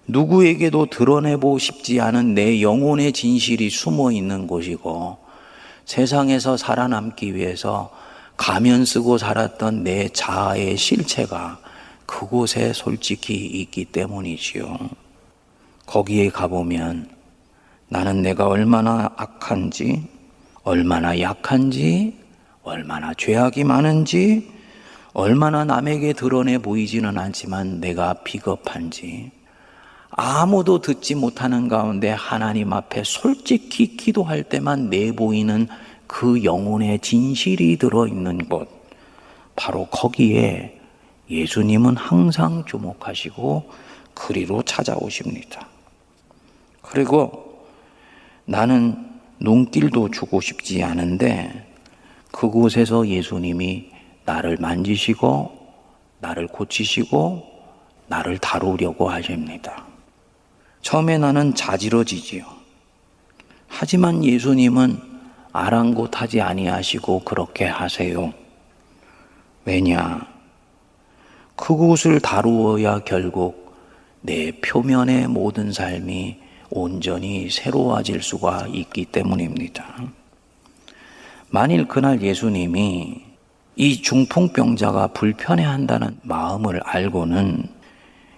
누구에게도 0.07 0.86
드러내고 0.86 1.57
싶지 1.57 1.99
않은 1.99 2.34
내 2.34 2.62
영혼의 2.62 3.12
진실이 3.12 3.69
숨어 3.69 4.13
있는 4.13 4.47
곳이고 4.47 5.17
세상에서 5.84 6.55
살아남기 6.55 7.36
위해서 7.36 7.91
가면 8.38 8.86
쓰고 8.86 9.17
살았던 9.17 9.84
내 9.84 10.07
자아의 10.07 10.77
실체가 10.77 11.60
그곳에 12.12 12.74
솔직히 12.74 13.45
있기 13.45 13.86
때문이지요. 13.86 14.78
거기에 15.86 16.28
가보면 16.30 17.10
나는 17.88 18.21
내가 18.21 18.47
얼마나 18.47 19.10
악한지, 19.15 20.04
얼마나 20.63 21.17
약한지, 21.21 22.17
얼마나 22.63 23.13
죄악이 23.13 23.63
많은지, 23.63 24.52
얼마나 25.13 25.63
남에게 25.63 26.12
드러내 26.12 26.58
보이지는 26.58 27.17
않지만 27.17 27.80
내가 27.80 28.13
비겁한지, 28.26 29.32
아무도 30.10 30.82
듣지 30.82 31.15
못하는 31.15 31.69
가운데 31.69 32.10
하나님 32.10 32.74
앞에 32.74 33.04
솔직히 33.06 33.95
기도할 33.95 34.43
때만 34.43 34.89
내보이는 34.89 35.69
그 36.08 36.43
영혼의 36.43 37.00
진실이 37.00 37.78
들어있는 37.78 38.50
곳, 38.50 38.67
바로 39.56 39.86
거기에 39.86 40.80
예수님은 41.31 41.95
항상 41.95 42.65
주목하시고 42.65 43.71
그리로 44.13 44.61
찾아오십니다. 44.63 45.67
그리고 46.81 47.65
나는 48.45 49.09
눈길도 49.39 50.11
주고 50.11 50.41
싶지 50.41 50.83
않은데 50.83 51.67
그곳에서 52.31 53.07
예수님이 53.07 53.89
나를 54.25 54.57
만지시고 54.57 55.57
나를 56.19 56.47
고치시고 56.47 57.49
나를 58.07 58.37
다루려고 58.37 59.09
하십니다. 59.09 59.85
처음에 60.81 61.17
나는 61.17 61.55
자지러지지요. 61.55 62.43
하지만 63.67 64.23
예수님은 64.23 64.99
아랑곳하지 65.53 66.41
아니하시고 66.41 67.21
그렇게 67.21 67.65
하세요. 67.65 68.33
왜냐? 69.65 70.30
그곳을 71.62 72.19
다루어야 72.19 73.00
결국 73.00 73.76
내 74.21 74.52
표면의 74.52 75.28
모든 75.28 75.71
삶이 75.71 76.38
온전히 76.71 77.52
새로워질 77.52 78.24
수가 78.24 78.65
있기 78.74 79.06
때문입니다. 79.06 79.86
만일 81.50 81.88
그날 81.88 82.19
예수님이 82.19 83.21
이 83.76 84.02
중풍병자가 84.02 85.08
불편해한다는 85.08 86.17
마음을 86.24 86.82
알고는 86.84 87.67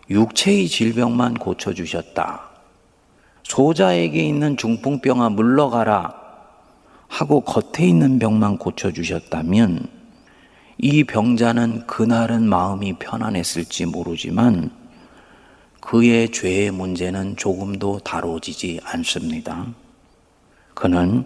육체의 0.09 0.67
질병만 0.67 1.35
고쳐주셨다. 1.35 2.41
소자에게 3.43 4.21
있는 4.21 4.57
중풍병아 4.57 5.29
물러가라 5.29 6.13
하고 7.07 7.39
겉에 7.39 7.87
있는 7.87 8.19
병만 8.19 8.57
고쳐주셨다면 8.57 9.92
이 10.77 11.03
병자는 11.03 11.87
그날은 11.87 12.47
마음이 12.47 12.93
편안했을지 12.93 13.85
모르지만 13.85 14.71
그의 15.79 16.31
죄의 16.31 16.71
문제는 16.71 17.35
조금도 17.35 17.99
다뤄지지 17.99 18.79
않습니다. 18.83 19.67
그는 20.73 21.25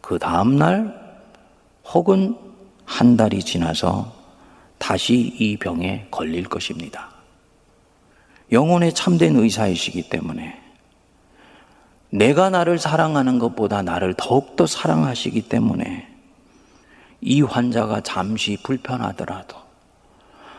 그 0.00 0.18
다음날 0.18 0.94
혹은 1.92 2.36
한 2.84 3.16
달이 3.16 3.42
지나서 3.42 4.14
다시 4.78 5.34
이 5.38 5.56
병에 5.56 6.06
걸릴 6.10 6.44
것입니다. 6.44 7.10
영혼의 8.52 8.94
참된 8.94 9.36
의사이시기 9.36 10.08
때문에 10.08 10.62
내가 12.10 12.50
나를 12.50 12.78
사랑하는 12.78 13.38
것보다 13.38 13.82
나를 13.82 14.14
더욱더 14.14 14.66
사랑하시기 14.66 15.48
때문에 15.48 16.15
이 17.28 17.42
환자가 17.42 18.02
잠시 18.02 18.56
불편하더라도 18.62 19.56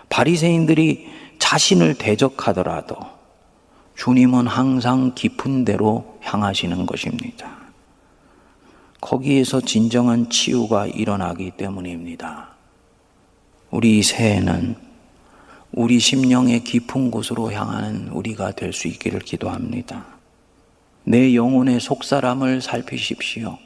바리새인들이 0.09 1.07
자신을 1.39 1.93
대적하더라도 1.93 2.97
주님은 3.95 4.47
항상 4.47 5.15
깊은 5.15 5.63
데로 5.63 6.19
향하시는 6.21 6.85
것입니다. 6.85 7.55
거기에서 8.99 9.61
진정한 9.61 10.29
치유가 10.29 10.87
일어나기 10.87 11.51
때문입니다. 11.51 12.49
우리 13.71 14.03
새해는 14.03 14.75
우리 15.71 15.99
심령의 15.99 16.65
깊은 16.65 17.11
곳으로 17.11 17.49
향하는 17.49 18.09
우리가 18.09 18.51
될 18.51 18.73
수 18.73 18.89
있기를 18.89 19.21
기도합니다. 19.21 20.05
내 21.05 21.33
영혼의 21.33 21.79
속사람을 21.79 22.59
살피십시오. 22.59 23.57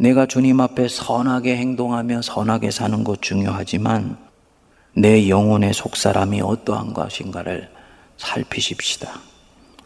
내가 0.00 0.24
주님 0.24 0.60
앞에 0.60 0.88
선하게 0.88 1.58
행동하며 1.58 2.22
선하게 2.22 2.70
사는 2.70 3.04
것 3.04 3.20
중요하지만 3.20 4.16
내 4.96 5.28
영혼의 5.28 5.74
속사람이 5.74 6.40
어떠한 6.40 6.94
것인가를 6.94 7.68
살피십시다. 8.16 9.20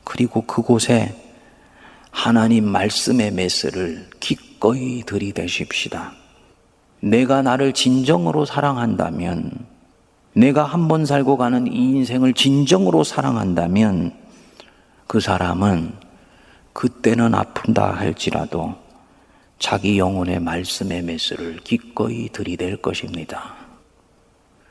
그리고 0.04 0.42
그곳에 0.42 1.20
하나님 2.12 2.64
말씀의 2.68 3.32
메스를 3.32 4.08
기꺼이 4.20 5.02
들이대십시다. 5.02 6.12
내가 7.00 7.42
나를 7.42 7.72
진정으로 7.72 8.44
사랑한다면 8.44 9.50
내가 10.36 10.62
한 10.62 10.86
번 10.86 11.06
살고 11.06 11.38
가는 11.38 11.66
이 11.66 11.90
인생을 11.96 12.34
진정으로 12.34 13.02
사랑한다면 13.02 14.12
그 15.08 15.18
사람은 15.18 15.92
그때는 16.72 17.34
아픈다 17.34 17.96
할지라도 17.96 18.83
자기 19.64 19.98
영혼의 19.98 20.40
말씀의 20.40 21.00
메스를 21.00 21.56
기꺼이 21.64 22.28
들이댈 22.28 22.76
것입니다. 22.76 23.54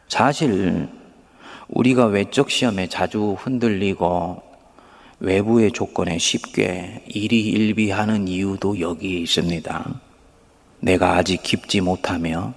사실 0.08 0.88
우리가 1.68 2.06
외적 2.06 2.52
시험에 2.52 2.86
자주 2.86 3.36
흔들리고 3.40 4.44
외부의 5.20 5.72
조건에 5.72 6.20
쉽게 6.20 7.06
일희일비하는 7.08 8.28
이유도 8.28 8.80
여기에 8.80 9.22
있습니다. 9.22 10.00
내가 10.82 11.16
아직 11.16 11.42
깊지 11.42 11.82
못하며 11.82 12.54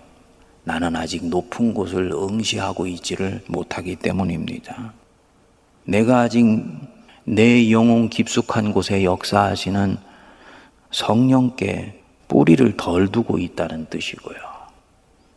나는 0.65 0.95
아직 0.95 1.25
높은 1.25 1.73
곳을 1.73 2.13
응시하고 2.13 2.87
있지를 2.87 3.45
못하기 3.47 3.97
때문입니다. 3.97 4.93
내가 5.85 6.21
아직 6.21 6.45
내 7.25 7.71
영혼 7.71 8.11
깊숙한 8.11 8.75
곳에 8.75 9.05
역사하시는 9.05 9.97
성령께 10.91 11.96
뿌리를 12.29 12.77
덜 12.77 13.09
두고 13.09 13.39
있다는 13.39 13.87
뜻이고요. 13.91 14.37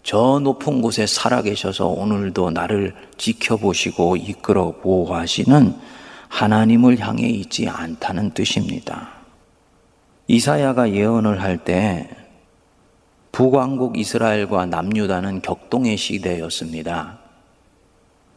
저 0.04 0.40
높은 0.40 0.82
곳에 0.82 1.06
살아계셔서 1.06 1.88
오늘도 1.88 2.52
나를 2.52 2.96
지켜보시고 3.18 4.16
이끌어 4.18 4.72
보호하시는 4.82 5.76
하나님을 6.30 7.00
향해 7.00 7.28
있지 7.28 7.68
않다는 7.68 8.32
뜻입니다. 8.32 9.10
이사야가 10.28 10.94
예언을 10.94 11.42
할 11.42 11.58
때 11.58 12.10
북왕국 13.32 13.98
이스라엘과 13.98 14.66
남유다는 14.66 15.42
격동의 15.42 15.98
시대였습니다. 15.98 17.20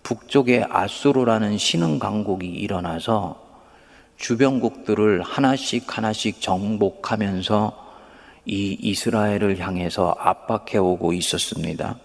북쪽에 0.03 0.65
아수르라는 0.69 1.59
신흥 1.59 1.99
강국이 1.99 2.47
일어나서 2.47 3.41
주변국들을 4.17 5.23
하나씩 5.23 5.97
하나씩 5.97 6.41
정복하면서 6.41 7.82
이 8.45 8.77
이스라엘을 8.81 9.59
향해서 9.59 10.17
압박해 10.19 10.79
오고 10.79 11.13
있었습니다. 11.13 11.97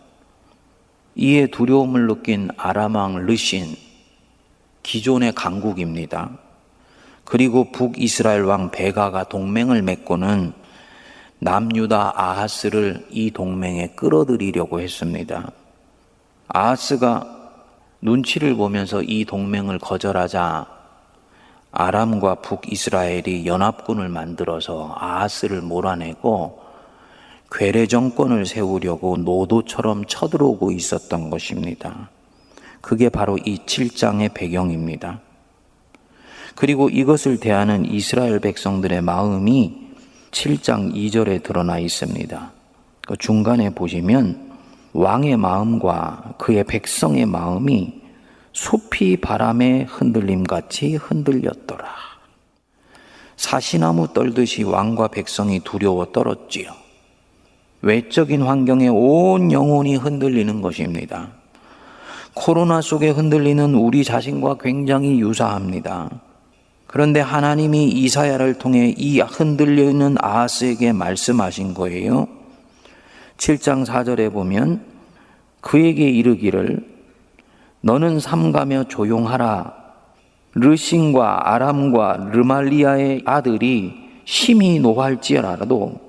이에 1.16 1.48
두려움을 1.48 2.08
느낀 2.08 2.50
아람왕 2.58 3.26
르신, 3.26 3.76
기존의 4.84 5.34
강국입니다. 5.34 6.38
그리고 7.24 7.72
북이스라엘 7.72 8.44
왕 8.44 8.72
베가가 8.72 9.26
동맹을 9.26 9.82
맺고는 9.82 10.54
남유다 11.40 12.14
아하스를 12.16 13.08
이 13.10 13.32
동맹에 13.32 13.96
끌어들이려고 13.96 14.80
했습니다. 14.80 15.52
아하스가 16.48 17.26
눈치를 18.02 18.56
보면서 18.56 19.02
이 19.02 19.26
동맹을 19.26 19.80
거절하자 19.80 20.77
아람과 21.72 22.36
북이스라엘이 22.36 23.46
연합군을 23.46 24.10
만들어서 24.10 24.96
아하스를 24.98 25.62
몰아내고 25.62 26.68
괴뢰 27.52 27.88
정권을 27.88 28.46
세우려고 28.46 29.18
노도처럼 29.18 30.06
쳐들어오고 30.06 30.72
있었던 30.72 31.30
것입니다. 31.30 32.10
그게 32.82 33.10
바로 33.10 33.38
이 33.38 33.60
7장의 33.66 34.34
배경입니다. 34.34 35.22
그리고 36.56 36.90
이것을 36.90 37.40
대하는 37.40 37.86
이스라엘 37.86 38.40
백성들의 38.40 39.02
마음이 39.02 39.88
7장 40.32 40.94
2절에 40.94 41.44
드러나 41.44 41.80
있습니다. 41.80 42.52
그 43.08 43.18
중간에 43.18 43.70
보시면 43.70 44.52
왕의 44.94 45.38
마음과 45.38 46.34
그의 46.38 46.64
백성의 46.64 47.26
마음이 47.26 48.07
숲이 48.58 49.18
바람에 49.18 49.84
흔들림 49.84 50.44
같이 50.44 50.96
흔들렸더라. 50.96 51.86
사시나무 53.36 54.14
떨듯이 54.14 54.64
왕과 54.64 55.10
백성이 55.10 55.60
두려워 55.60 56.12
떨었지요. 56.12 56.72
외적인 57.84 58.42
환경에 58.42 58.88
온 58.88 59.52
영혼이 59.52 59.98
흔들리는 59.98 60.60
것입니다. 60.62 61.34
코로나 62.34 62.82
속에 62.82 63.10
흔들리는 63.10 63.76
우리 63.76 64.04
자신과 64.04 64.58
굉장히 64.60 65.22
유사합니다. 65.22 66.10
그런데 66.88 67.20
하나님이 67.20 67.90
이사야를 67.90 68.56
통해 68.56 68.92
이 68.98 69.20
흔들리는 69.20 70.16
아하스에게 70.20 70.94
말씀하신 70.94 71.76
거예요. 71.76 72.28
7장 73.38 73.86
4절에 73.86 74.34
보면 74.34 74.84
그에게 75.62 76.10
이르기를 76.10 76.97
너는 77.82 78.20
삼가며 78.20 78.86
조용하라. 78.86 79.74
르신과 80.54 81.54
아람과 81.54 82.30
르말리아의 82.32 83.22
아들이 83.26 83.94
심히 84.26 84.80
노할지어라도 84.80 86.08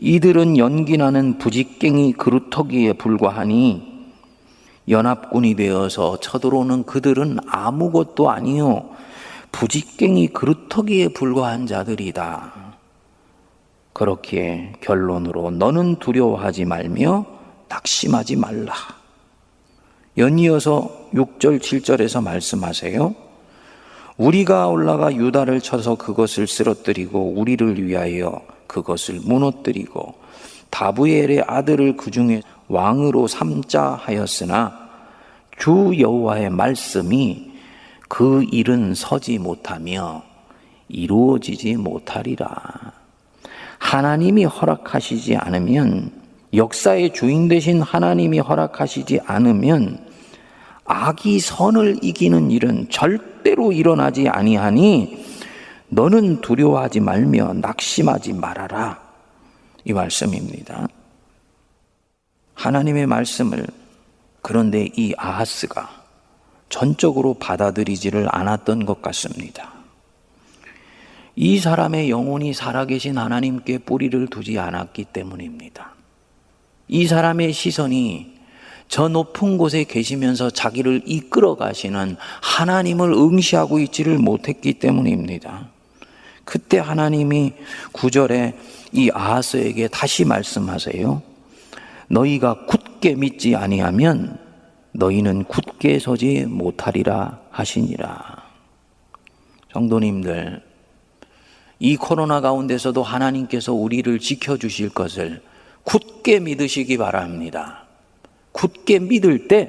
이들은 0.00 0.58
연기나는 0.58 1.38
부직갱이 1.38 2.12
그루터기에 2.14 2.94
불과하니 2.94 3.94
연합군이 4.88 5.54
되어서 5.54 6.18
쳐들어오는 6.20 6.84
그들은 6.84 7.38
아무것도 7.46 8.30
아니요 8.30 8.90
부직갱이 9.52 10.28
그루터기에 10.28 11.08
불과한 11.08 11.66
자들이다. 11.66 12.52
그렇기에 13.92 14.72
결론으로 14.80 15.52
너는 15.52 15.96
두려워하지 16.00 16.64
말며 16.64 17.24
낙심하지 17.68 18.36
말라. 18.36 18.74
연이어서 20.16 21.08
6절, 21.14 21.60
7절에서 21.60 22.22
말씀하세요. 22.22 23.14
우리가 24.16 24.68
올라가 24.68 25.12
유다를 25.12 25.60
쳐서 25.60 25.96
그것을 25.96 26.46
쓰러뜨리고 26.46 27.34
우리를 27.36 27.82
위하여 27.82 28.40
그것을 28.68 29.20
무너뜨리고 29.24 30.14
다부엘의 30.70 31.44
아들을 31.46 31.96
그 31.96 32.10
중에 32.10 32.42
왕으로 32.68 33.26
삼자 33.26 33.98
하였으나 34.02 34.84
주 35.58 35.92
여호와의 35.98 36.50
말씀이 36.50 37.52
그 38.08 38.44
일은 38.50 38.94
서지 38.94 39.38
못하며 39.38 40.22
이루어지지 40.88 41.76
못하리라. 41.76 42.92
하나님이 43.78 44.44
허락하시지 44.44 45.36
않으면 45.36 46.23
역사의 46.54 47.12
주인 47.12 47.48
되신 47.48 47.82
하나님이 47.82 48.38
허락하시지 48.38 49.20
않으면 49.24 50.06
악이 50.84 51.40
선을 51.40 51.98
이기는 52.02 52.50
일은 52.50 52.88
절대로 52.90 53.72
일어나지 53.72 54.28
아니하니 54.28 55.24
너는 55.88 56.40
두려워하지 56.40 57.00
말며 57.00 57.54
낙심하지 57.54 58.34
말아라. 58.34 59.02
이 59.84 59.92
말씀입니다. 59.92 60.88
하나님의 62.54 63.06
말씀을 63.06 63.66
그런데 64.42 64.88
이 64.96 65.14
아하스가 65.16 65.90
전적으로 66.68 67.34
받아들이지를 67.34 68.28
않았던 68.30 68.84
것 68.84 69.00
같습니다. 69.02 69.72
이 71.36 71.58
사람의 71.58 72.10
영혼이 72.10 72.52
살아계신 72.52 73.18
하나님께 73.18 73.78
뿌리를 73.78 74.26
두지 74.28 74.58
않았기 74.58 75.06
때문입니다. 75.06 75.93
이 76.88 77.06
사람의 77.06 77.52
시선이 77.52 78.34
저 78.88 79.08
높은 79.08 79.56
곳에 79.56 79.84
계시면서 79.84 80.50
자기를 80.50 81.02
이끌어 81.06 81.56
가시는 81.56 82.16
하나님을 82.42 83.12
응시하고 83.12 83.78
있지를 83.80 84.18
못했기 84.18 84.74
때문입니다. 84.74 85.68
그때 86.44 86.78
하나님이 86.78 87.54
구절에 87.92 88.54
이 88.92 89.10
아하스에게 89.12 89.88
다시 89.88 90.24
말씀하세요. 90.24 91.22
너희가 92.08 92.66
굳게 92.66 93.14
믿지 93.14 93.56
아니하면 93.56 94.38
너희는 94.92 95.44
굳게 95.44 95.98
서지 95.98 96.44
못하리라 96.46 97.40
하시니라. 97.50 98.44
성도님들, 99.72 100.62
이 101.80 101.96
코로나 101.96 102.40
가운데서도 102.40 103.02
하나님께서 103.02 103.72
우리를 103.72 104.18
지켜주실 104.20 104.90
것을 104.90 105.42
굳게 105.84 106.40
믿으시기 106.40 106.96
바랍니다. 106.98 107.84
굳게 108.52 109.00
믿을 109.00 109.48
때 109.48 109.68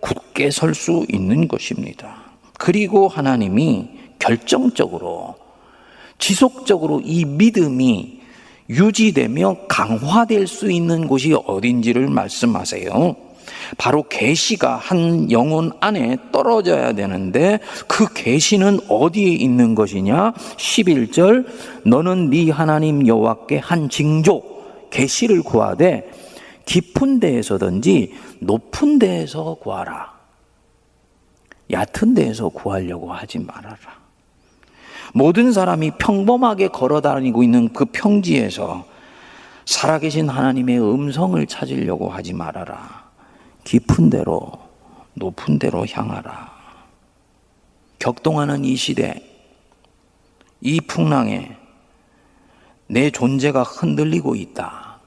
굳게 0.00 0.50
설 0.50 0.74
수 0.74 1.04
있는 1.08 1.48
것입니다. 1.48 2.22
그리고 2.58 3.08
하나님이 3.08 3.88
결정적으로 4.18 5.36
지속적으로 6.18 7.00
이 7.04 7.24
믿음이 7.24 8.20
유지되며 8.68 9.56
강화될 9.68 10.46
수 10.46 10.70
있는 10.70 11.06
곳이 11.06 11.32
어딘지를 11.32 12.08
말씀하세요. 12.08 13.16
바로 13.78 14.02
계시가 14.08 14.76
한 14.76 15.30
영혼 15.30 15.72
안에 15.80 16.18
떨어져야 16.32 16.92
되는데 16.92 17.60
그 17.86 18.12
계시는 18.12 18.80
어디에 18.88 19.32
있는 19.32 19.74
것이냐? 19.74 20.32
11절 20.32 21.46
너는 21.86 22.28
네 22.28 22.50
하나님 22.50 23.06
여호와께 23.06 23.58
한 23.58 23.88
징조 23.88 24.57
계시를 24.90 25.42
구하되 25.42 26.10
깊은 26.64 27.20
데에서든지 27.20 28.14
높은 28.40 28.98
데에서 28.98 29.54
구하라. 29.54 30.12
얕은 31.70 32.14
데에서 32.14 32.48
구하려고 32.48 33.12
하지 33.12 33.38
말아라. 33.38 33.98
모든 35.14 35.52
사람이 35.52 35.92
평범하게 35.98 36.68
걸어 36.68 37.00
다니고 37.00 37.42
있는 37.42 37.72
그 37.72 37.86
평지에서 37.86 38.86
살아계신 39.64 40.28
하나님의 40.28 40.80
음성을 40.80 41.46
찾으려고 41.46 42.08
하지 42.08 42.32
말아라. 42.32 43.08
깊은 43.64 44.08
데로, 44.10 44.52
높은 45.14 45.58
데로 45.58 45.86
향하라. 45.86 46.50
격동하는 47.98 48.64
이 48.64 48.76
시대, 48.76 49.22
이 50.60 50.80
풍랑에 50.80 51.57
내 52.88 53.10
존재가 53.10 53.62
흔들리고 53.62 54.34
있다. 54.34 54.98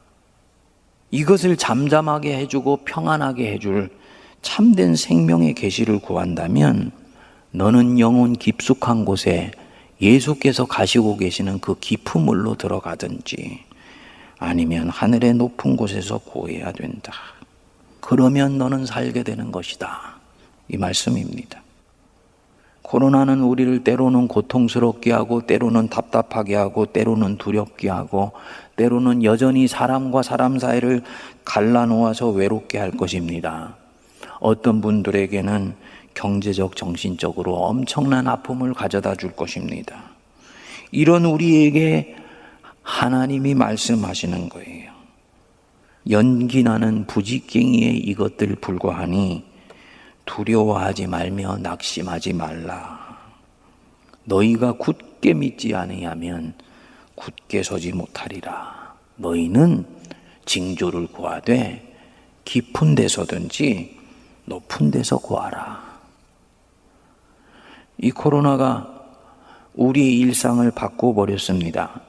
이것을 1.09 1.57
잠잠하게 1.57 2.37
해주고 2.37 2.77
평안하게 2.85 3.51
해줄 3.51 3.89
참된 4.41 4.95
생명의 4.95 5.53
계시를 5.55 5.99
구한다면 5.99 6.91
너는 7.51 7.99
영혼 7.99 8.33
깊숙한 8.33 9.03
곳에 9.03 9.51
예수께서 9.99 10.65
가시고 10.65 11.17
계시는 11.17 11.59
그 11.59 11.77
깊은 11.79 12.21
물로 12.21 12.55
들어가든지 12.55 13.59
아니면 14.39 14.89
하늘의 14.89 15.33
높은 15.33 15.75
곳에서 15.75 16.17
구해야 16.19 16.71
된다. 16.71 17.13
그러면 17.99 18.57
너는 18.57 18.85
살게 18.85 19.23
되는 19.23 19.51
것이다. 19.51 20.15
이 20.69 20.77
말씀입니다. 20.77 21.61
코로나는 22.91 23.41
우리를 23.41 23.85
때로는 23.85 24.27
고통스럽게 24.27 25.13
하고, 25.13 25.39
때로는 25.39 25.87
답답하게 25.87 26.55
하고, 26.55 26.85
때로는 26.85 27.37
두렵게 27.37 27.87
하고, 27.87 28.33
때로는 28.75 29.23
여전히 29.23 29.69
사람과 29.69 30.23
사람 30.23 30.59
사이를 30.59 31.01
갈라놓아서 31.45 32.31
외롭게 32.31 32.79
할 32.79 32.91
것입니다. 32.91 33.77
어떤 34.41 34.81
분들에게는 34.81 35.73
경제적, 36.15 36.75
정신적으로 36.75 37.55
엄청난 37.55 38.27
아픔을 38.27 38.73
가져다 38.73 39.15
줄 39.15 39.31
것입니다. 39.31 39.95
이런 40.91 41.23
우리에게 41.23 42.17
하나님이 42.83 43.53
말씀하시는 43.53 44.49
거예요. 44.49 44.91
연기나는 46.09 47.07
부지깽이의 47.07 47.99
이것들 47.99 48.55
불과하니 48.55 49.50
두려워하지 50.25 51.07
말며 51.07 51.57
낙심하지 51.57 52.33
말라. 52.33 53.17
너희가 54.23 54.73
굳게 54.73 55.33
믿지 55.33 55.75
아니하면 55.75 56.53
굳게 57.15 57.63
서지 57.63 57.91
못하리라. 57.91 58.95
너희는 59.15 59.85
징조를 60.45 61.07
구하되 61.07 61.87
깊은 62.45 62.95
데서든지 62.95 63.99
높은 64.45 64.91
데서 64.91 65.17
구하라. 65.17 65.91
이 67.97 68.11
코로나가 68.11 68.87
우리의 69.75 70.17
일상을 70.19 70.69
바꿔버렸습니다. 70.71 72.01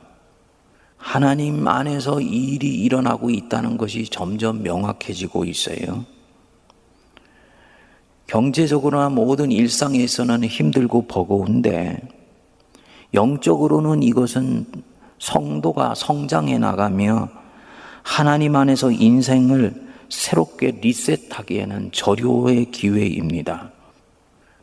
하나님 0.96 1.66
안에서 1.66 2.20
일이 2.20 2.82
일어나고 2.82 3.30
있다는 3.30 3.76
것이 3.76 4.04
점점 4.04 4.62
명확해지고 4.62 5.44
있어요. 5.44 6.06
경제적으로나 8.32 9.10
모든 9.10 9.52
일상에서는 9.52 10.42
힘들고 10.44 11.06
버거운데 11.06 12.00
영적으로는 13.12 14.02
이것은 14.02 14.64
성도가 15.18 15.94
성장해 15.94 16.56
나가며 16.56 17.28
하나님 18.02 18.56
안에서 18.56 18.90
인생을 18.90 19.74
새롭게 20.08 20.78
리셋하기에는 20.80 21.92
절요의 21.92 22.70
기회입니다. 22.70 23.70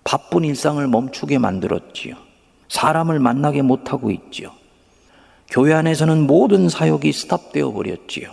바쁜 0.03 0.45
일상을 0.45 0.87
멈추게 0.87 1.37
만들었지요. 1.37 2.15
사람을 2.69 3.19
만나게 3.19 3.61
못하고 3.61 4.09
있지요. 4.09 4.49
교회 5.47 5.73
안에서는 5.73 6.25
모든 6.25 6.69
사역이 6.69 7.11
스탑되어 7.11 7.71
버렸지요. 7.71 8.31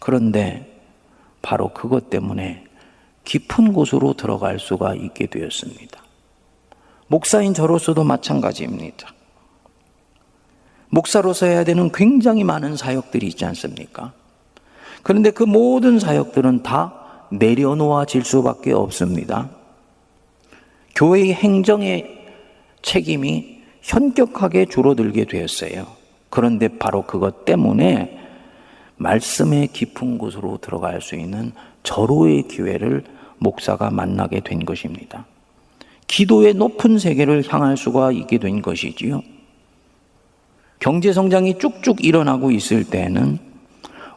그런데 0.00 0.82
바로 1.42 1.68
그것 1.72 2.10
때문에 2.10 2.65
깊은 3.26 3.72
곳으로 3.72 4.14
들어갈 4.14 4.58
수가 4.58 4.94
있게 4.94 5.26
되었습니다. 5.26 6.00
목사인 7.08 7.54
저로서도 7.54 8.04
마찬가지입니다. 8.04 9.12
목사로서 10.88 11.46
해야 11.46 11.64
되는 11.64 11.90
굉장히 11.92 12.44
많은 12.44 12.76
사역들이 12.76 13.26
있지 13.26 13.44
않습니까? 13.44 14.12
그런데 15.02 15.30
그 15.30 15.42
모든 15.42 15.98
사역들은 15.98 16.62
다 16.62 17.26
내려놓아질 17.30 18.24
수밖에 18.24 18.72
없습니다. 18.72 19.50
교회의 20.94 21.34
행정의 21.34 22.26
책임이 22.82 23.58
현격하게 23.82 24.66
줄어들게 24.66 25.24
되었어요. 25.24 25.86
그런데 26.30 26.68
바로 26.68 27.02
그것 27.02 27.44
때문에 27.44 28.18
말씀의 28.96 29.68
깊은 29.68 30.18
곳으로 30.18 30.58
들어갈 30.58 31.00
수 31.02 31.16
있는 31.16 31.52
절호의 31.82 32.44
기회를 32.48 33.15
목사가 33.38 33.90
만나게 33.90 34.40
된 34.40 34.64
것입니다. 34.64 35.26
기도의 36.06 36.54
높은 36.54 36.98
세계를 36.98 37.44
향할 37.48 37.76
수가 37.76 38.12
있게 38.12 38.38
된 38.38 38.62
것이지요. 38.62 39.22
경제 40.78 41.12
성장이 41.12 41.58
쭉쭉 41.58 42.04
일어나고 42.04 42.50
있을 42.50 42.84
때는 42.84 43.38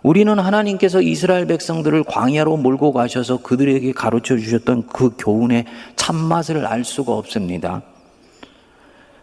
우리는 0.02 0.40
하나님께서 0.40 1.02
이스라엘 1.02 1.46
백성들을 1.46 2.04
광야로 2.04 2.58
몰고 2.58 2.94
가셔서 2.94 3.42
그들에게 3.42 3.92
가르쳐 3.92 4.38
주셨던 4.38 4.88
그 4.88 5.12
교훈의 5.18 5.66
참맛을 5.96 6.66
알 6.66 6.86
수가 6.86 7.14
없습니다. 7.14 7.82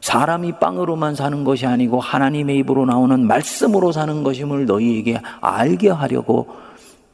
사람이 0.01 0.53
빵으로만 0.61 1.15
사는 1.15 1.45
것이 1.45 1.67
아니고 1.67 1.99
하나님의 1.99 2.59
입으로 2.59 2.85
나오는 2.85 3.27
말씀으로 3.27 3.91
사는 3.93 4.23
것임을 4.23 4.67
너희에게 4.67 5.21
알게 5.41 5.89
하려고 5.89 6.49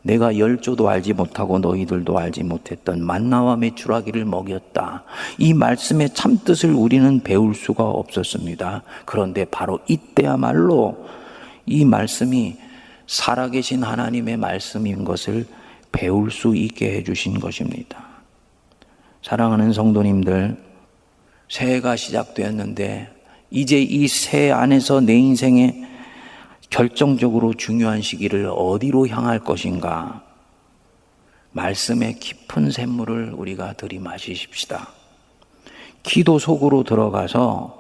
내가 0.03 0.37
열조도 0.37 0.89
알지 0.89 1.13
못하고 1.13 1.59
너희들도 1.61 2.19
알지 2.19 2.43
못했던 2.43 3.05
만나와 3.05 3.57
메추라기를 3.57 4.25
먹였다. 4.25 5.05
이 5.39 5.55
말씀의 5.55 6.11
참뜻을 6.11 6.73
우리는 6.73 7.21
배울 7.21 7.55
수가 7.55 7.85
없었습니다. 7.85 8.83
그런데 9.05 9.45
바로 9.45 9.79
이때야말로 9.87 11.07
이 11.67 11.85
말씀이 11.85 12.57
살아계신 13.07 13.83
하나님의 13.83 14.37
말씀인 14.37 15.05
것을 15.05 15.47
배울 15.93 16.31
수 16.31 16.57
있게 16.57 16.97
해주신 16.97 17.39
것입니다. 17.39 18.05
사랑하는 19.23 19.73
성도님들, 19.73 20.57
새해가 21.49 21.97
시작되었는데, 21.97 23.09
이제 23.51 23.81
이 23.81 24.09
새해 24.09 24.51
안에서 24.51 25.01
내 25.01 25.15
인생에 25.15 25.92
결정적으로 26.73 27.53
중요한 27.53 28.01
시기를 28.01 28.51
어디로 28.51 29.07
향할 29.07 29.39
것인가? 29.39 30.23
말씀의 31.51 32.15
깊은 32.15 32.71
샘물을 32.71 33.35
우리가 33.37 33.75
들이마시십시다. 33.75 34.89
기도 36.03 36.39
속으로 36.39 36.83
들어가서 36.83 37.79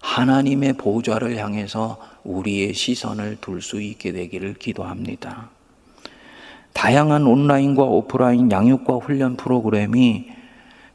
하나님의 0.00 0.72
보좌를 0.72 1.36
향해서 1.36 1.98
우리의 2.24 2.72
시선을 2.72 3.36
둘 3.42 3.60
수 3.60 3.78
있게 3.78 4.12
되기를 4.12 4.54
기도합니다. 4.54 5.50
다양한 6.72 7.26
온라인과 7.26 7.82
오프라인 7.82 8.50
양육과 8.50 8.94
훈련 8.94 9.36
프로그램이 9.36 10.30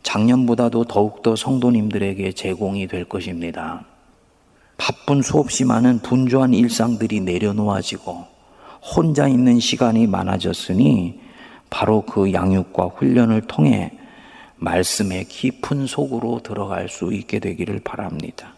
작년보다도 0.01 0.85
더욱더 0.85 1.35
성도님들에게 1.35 2.31
제공이 2.31 2.87
될 2.87 3.05
것입니다. 3.05 3.85
바쁜 4.77 5.21
수없이 5.21 5.63
많은 5.63 5.99
분주한 5.99 6.53
일상들이 6.53 7.21
내려놓아지고 7.21 8.25
혼자 8.95 9.27
있는 9.27 9.59
시간이 9.59 10.07
많아졌으니 10.07 11.19
바로 11.69 12.01
그 12.01 12.31
양육과 12.31 12.85
훈련을 12.95 13.41
통해 13.41 13.91
말씀의 14.57 15.25
깊은 15.25 15.87
속으로 15.87 16.41
들어갈 16.41 16.87
수 16.89 17.11
있게 17.13 17.39
되기를 17.39 17.81
바랍니다. 17.83 18.53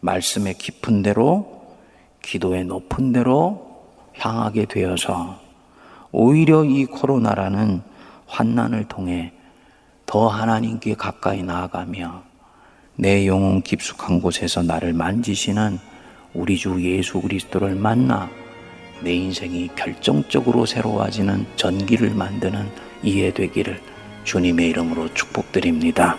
말씀의 0.00 0.54
깊은 0.54 1.02
대로, 1.02 1.76
기도의 2.22 2.64
높은 2.64 3.12
대로 3.12 3.84
향하게 4.14 4.66
되어서 4.66 5.40
오히려 6.12 6.64
이 6.64 6.84
코로나라는 6.84 7.82
환난을 8.26 8.86
통해 8.88 9.32
더 10.06 10.28
하나님께 10.28 10.94
가까이 10.94 11.42
나아가며 11.42 12.27
내 13.00 13.28
영혼 13.28 13.62
깊숙한 13.62 14.20
곳에서 14.20 14.64
나를 14.64 14.92
만지시는 14.92 15.78
우리 16.34 16.56
주 16.56 16.82
예수 16.82 17.20
그리스도를 17.20 17.76
만나 17.76 18.28
내 19.04 19.14
인생이 19.14 19.68
결정적으로 19.76 20.66
새로워지는 20.66 21.46
전기를 21.54 22.10
만드는 22.10 22.68
이해되기를 23.04 23.80
주님의 24.24 24.70
이름으로 24.70 25.14
축복드립니다. 25.14 26.18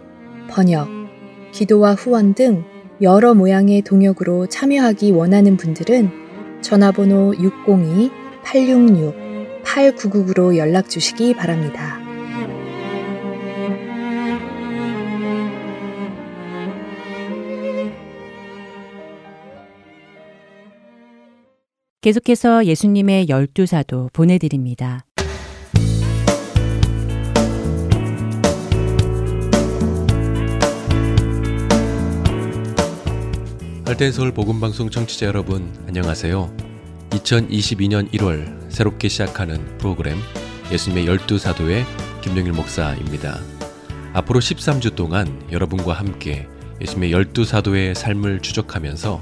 번역, 0.51 0.87
기도와 1.51 1.93
후원 1.93 2.33
등 2.33 2.63
여러 3.01 3.33
모양의 3.33 3.81
동역으로 3.81 4.47
참여하기 4.47 5.11
원하는 5.11 5.57
분들은 5.57 6.61
전화번호 6.61 7.33
602-866-8999로 8.43 10.57
연락 10.57 10.89
주시기 10.89 11.33
바랍니다. 11.33 11.99
계속해서 22.01 22.65
예수님의 22.65 23.29
열두 23.29 23.67
사도 23.67 24.09
보내드립니다. 24.11 25.05
할텐 33.91 34.13
서울 34.13 34.31
복음 34.31 34.61
방송 34.61 34.89
청취자 34.89 35.25
여러분 35.25 35.69
안녕하세요. 35.85 36.55
2022년 37.09 38.09
1월 38.13 38.71
새롭게 38.71 39.09
시작하는 39.09 39.77
프로그램 39.79 40.17
예수님의 40.71 41.07
열두 41.07 41.37
사도의 41.37 41.85
김영일 42.21 42.53
목사입니다. 42.53 43.41
앞으로 44.13 44.39
13주 44.39 44.95
동안 44.95 45.45
여러분과 45.51 45.91
함께 45.91 46.47
예수님의 46.79 47.11
열두 47.11 47.43
사도의 47.43 47.93
삶을 47.93 48.39
추적하면서 48.39 49.21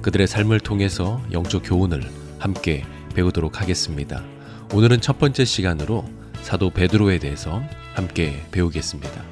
그들의 0.00 0.26
삶을 0.26 0.60
통해서 0.60 1.20
영적 1.30 1.64
교훈을 1.66 2.02
함께 2.38 2.86
배우도록 3.14 3.60
하겠습니다. 3.60 4.24
오늘은 4.72 5.02
첫 5.02 5.18
번째 5.18 5.44
시간으로 5.44 6.06
사도 6.40 6.70
베드로에 6.70 7.18
대해서 7.18 7.60
함께 7.92 8.42
배우겠습니다. 8.50 9.24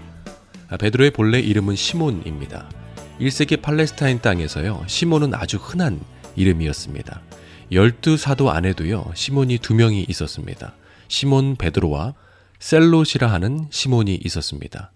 아, 0.68 0.76
베드로의 0.76 1.12
본래 1.12 1.40
이름은 1.40 1.74
시몬입니다. 1.74 2.68
1세기 3.20 3.62
팔레스타인 3.62 4.20
땅에서요, 4.20 4.84
시몬은 4.88 5.34
아주 5.34 5.56
흔한 5.56 6.00
이름이었습니다. 6.34 7.22
열두 7.70 8.16
사도 8.16 8.50
안에도요, 8.50 9.12
시몬이 9.14 9.58
두 9.58 9.74
명이 9.74 10.06
있었습니다. 10.08 10.74
시몬 11.06 11.54
베드로와 11.56 12.14
셀롯이라 12.58 13.30
하는 13.30 13.68
시몬이 13.70 14.18
있었습니다. 14.24 14.90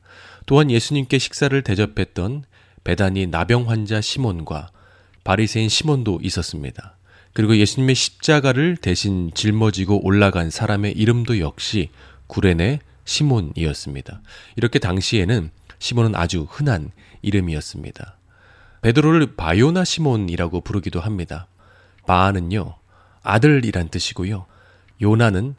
또한 0.46 0.70
예수님께 0.70 1.18
식사를 1.18 1.62
대접했던 1.62 2.44
베다니 2.82 3.28
나병 3.28 3.68
환자 3.68 4.00
시몬과 4.00 4.70
바리새인 5.22 5.68
시몬도 5.68 6.18
있었습니다. 6.22 6.96
그리고 7.34 7.56
예수님의 7.56 7.94
십자가를 7.94 8.76
대신 8.78 9.30
짊어지고 9.34 10.04
올라간 10.04 10.50
사람의 10.50 10.92
이름도 10.92 11.38
역시 11.38 11.90
구레네 12.26 12.80
시몬이었습니다. 13.04 14.22
이렇게 14.56 14.78
당시에는 14.78 15.50
시몬은 15.78 16.14
아주 16.14 16.46
흔한 16.48 16.90
이름이었습니다. 17.22 18.16
베드로를 18.82 19.36
바요나 19.36 19.84
시몬이라고 19.84 20.60
부르기도 20.60 21.00
합니다. 21.00 21.46
바는요, 22.06 22.76
아들이란 23.22 23.88
뜻이고요. 23.88 24.46
요나는 25.02 25.54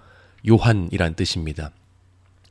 요한이란 0.47 1.15
뜻입니다. 1.15 1.71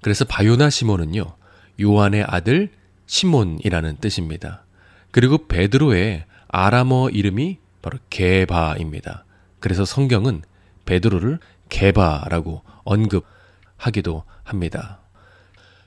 그래서 0.02 0.24
바요나 0.24 0.70
시몬은요, 0.70 1.34
요한의 1.80 2.24
아들 2.24 2.70
시몬이라는 3.06 3.96
뜻입니다. 3.96 4.64
그리고 5.10 5.46
베드로의 5.46 6.24
아람어 6.48 7.10
이름이 7.10 7.58
바로 7.82 7.98
게바입니다. 8.10 9.24
그래서 9.60 9.84
성경은 9.84 10.42
베드로를 10.84 11.38
게바라고 11.68 12.62
언급하기도 12.84 14.24
합니다. 14.44 15.00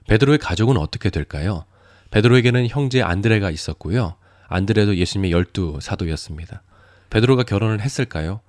베드로의 0.08 0.40
가족은 0.40 0.78
어떻게 0.78 1.10
될까요? 1.10 1.66
베드로에게는 2.12 2.68
형제 2.68 3.02
안드레가 3.02 3.50
있었고요. 3.50 4.16
안드레도 4.48 4.98
예수님의 4.98 5.32
열두 5.32 5.80
사도였습니다. 5.82 6.62
베드로가 7.10 7.44
결혼을 7.44 7.82
했을까요? 7.82 8.42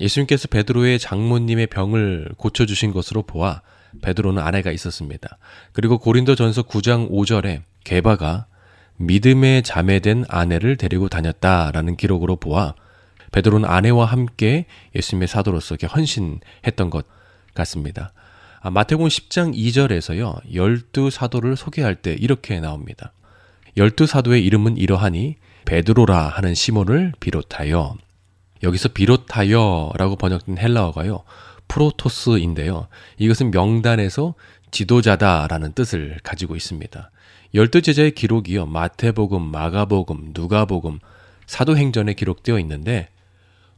예수님께서 0.00 0.48
베드로의 0.48 0.98
장모님의 0.98 1.68
병을 1.68 2.30
고쳐주신 2.36 2.92
것으로 2.92 3.22
보아 3.22 3.62
베드로는 4.02 4.42
아내가 4.42 4.72
있었습니다. 4.72 5.38
그리고 5.72 5.98
고린도전서 5.98 6.62
9장 6.62 7.10
5절에 7.10 7.62
게바가 7.84 8.46
믿음의 8.96 9.62
자매된 9.62 10.24
아내를 10.28 10.76
데리고 10.76 11.08
다녔다라는 11.08 11.96
기록으로 11.96 12.36
보아 12.36 12.74
베드로는 13.32 13.68
아내와 13.68 14.06
함께 14.06 14.66
예수님의 14.94 15.28
사도로서 15.28 15.76
헌신했던 15.76 16.90
것 16.90 17.06
같습니다. 17.54 18.12
아, 18.64 18.70
마태복음 18.70 19.08
10장 19.08 19.54
2절에서요. 19.54 20.40
열두 20.54 21.10
사도를 21.10 21.54
소개할 21.54 21.96
때 21.96 22.16
이렇게 22.18 22.60
나옵니다. 22.60 23.12
열두 23.76 24.06
사도의 24.06 24.42
이름은 24.46 24.78
이러하니 24.78 25.36
베드로라 25.66 26.28
하는 26.28 26.54
시몬을 26.54 27.12
비롯하여 27.20 27.98
여기서 28.62 28.88
비롯하여라고 28.88 30.16
번역된 30.16 30.56
헬라어가요. 30.56 31.24
프로토스인데요. 31.68 32.88
이것은 33.18 33.50
명단에서 33.50 34.32
지도자다라는 34.70 35.74
뜻을 35.74 36.16
가지고 36.22 36.56
있습니다. 36.56 37.10
열두 37.52 37.82
제자의 37.82 38.12
기록이요. 38.12 38.64
마태복음, 38.64 39.42
마가복음, 39.42 40.30
누가복음, 40.32 41.00
사도행전에 41.44 42.14
기록되어 42.14 42.58
있는데 42.60 43.10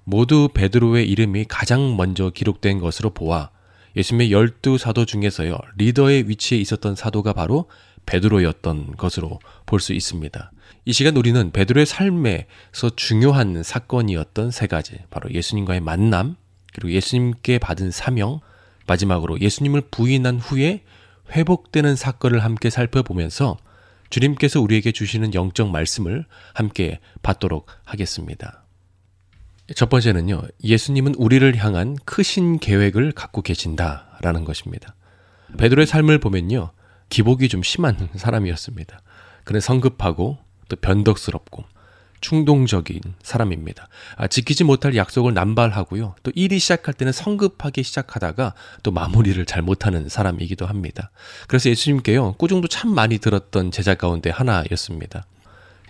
모두 0.05 0.49
베드로의 0.55 1.11
이름이 1.11 1.47
가장 1.49 1.97
먼저 1.97 2.31
기록된 2.31 2.79
것으로 2.79 3.11
보아 3.11 3.51
예수님의 3.97 4.31
열두 4.31 4.79
사도 4.79 5.05
중에서요. 5.07 5.57
리더의 5.77 6.29
위치에 6.29 6.59
있었던 6.59 6.95
사도가 6.95 7.33
바로 7.33 7.69
베드로였던 8.05 8.97
것으로 8.97 9.41
볼 9.65 9.81
수 9.81 9.93
있습니다. 9.93 10.53
이 10.85 10.93
시간 10.93 11.17
우리는 11.17 11.51
베드로의 11.51 11.87
삶에서 11.87 12.91
중요한 12.95 13.63
사건이었던 13.63 14.51
세 14.51 14.67
가지, 14.67 14.99
바로 15.11 15.33
예수님과의 15.33 15.81
만남, 15.81 16.37
그리고 16.73 16.93
예수님께 16.93 17.59
받은 17.59 17.91
사명, 17.91 18.41
마지막으로 18.87 19.41
예수님을 19.41 19.83
부인한 19.91 20.39
후에 20.39 20.85
회복되는 21.33 21.97
사건을 21.97 22.45
함께 22.45 22.71
살펴보면서 22.71 23.57
주님께서 24.11 24.61
우리에게 24.61 24.93
주시는 24.93 25.35
영적 25.35 25.71
말씀을 25.71 26.25
함께 26.55 27.01
받도록 27.23 27.67
하겠습니다. 27.85 28.66
첫 29.75 29.89
번째는요, 29.89 30.43
예수님은 30.63 31.17
우리를 31.17 31.57
향한 31.57 31.97
크신 32.05 32.59
계획을 32.59 33.13
갖고 33.13 33.43
계신다라는 33.43 34.45
것입니다. 34.45 34.95
베드로의 35.59 35.87
삶을 35.87 36.19
보면요, 36.19 36.71
기복이 37.09 37.49
좀 37.49 37.63
심한 37.63 38.09
사람이었습니다. 38.15 39.01
그는 39.45 39.61
성급하고 39.61 40.39
또 40.69 40.77
변덕스럽고 40.77 41.65
충동적인 42.21 43.01
사람입니다. 43.23 43.89
아, 44.17 44.27
지키지 44.27 44.65
못할 44.65 44.97
약속을 44.97 45.35
남발하고요. 45.35 46.17
또 46.23 46.33
일이 46.35 46.59
시작할 46.59 46.95
때는 46.95 47.13
성급하게 47.13 47.83
시작하다가 47.83 48.55
또 48.83 48.91
마무리를 48.91 49.45
잘 49.47 49.63
못하는 49.63 50.09
사람이기도 50.09 50.67
합니다. 50.67 51.11
그래서 51.47 51.71
예수님께요. 51.71 52.35
꾸중도 52.35 52.69
참 52.69 52.95
많이 52.95 53.19
들었던 53.19 53.71
제자 53.71 53.95
가운데 53.95 54.31
하나였습니다. 54.31 55.27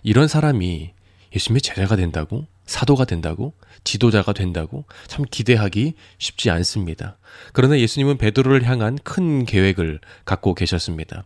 이런 0.03 0.29
사람이 0.29 0.93
예수님의 1.35 1.61
제자가 1.61 1.97
된다고? 1.97 2.47
사도가 2.67 3.05
된다고? 3.05 3.55
지도자가 3.85 4.33
된다고? 4.33 4.85
참 5.07 5.25
기대하기 5.31 5.95
쉽지 6.19 6.51
않습니다. 6.51 7.17
그러나 7.53 7.79
예수님은 7.79 8.19
베드로를 8.19 8.65
향한 8.65 8.99
큰 9.03 9.45
계획을 9.45 10.01
갖고 10.25 10.55
계셨습니다. 10.55 11.25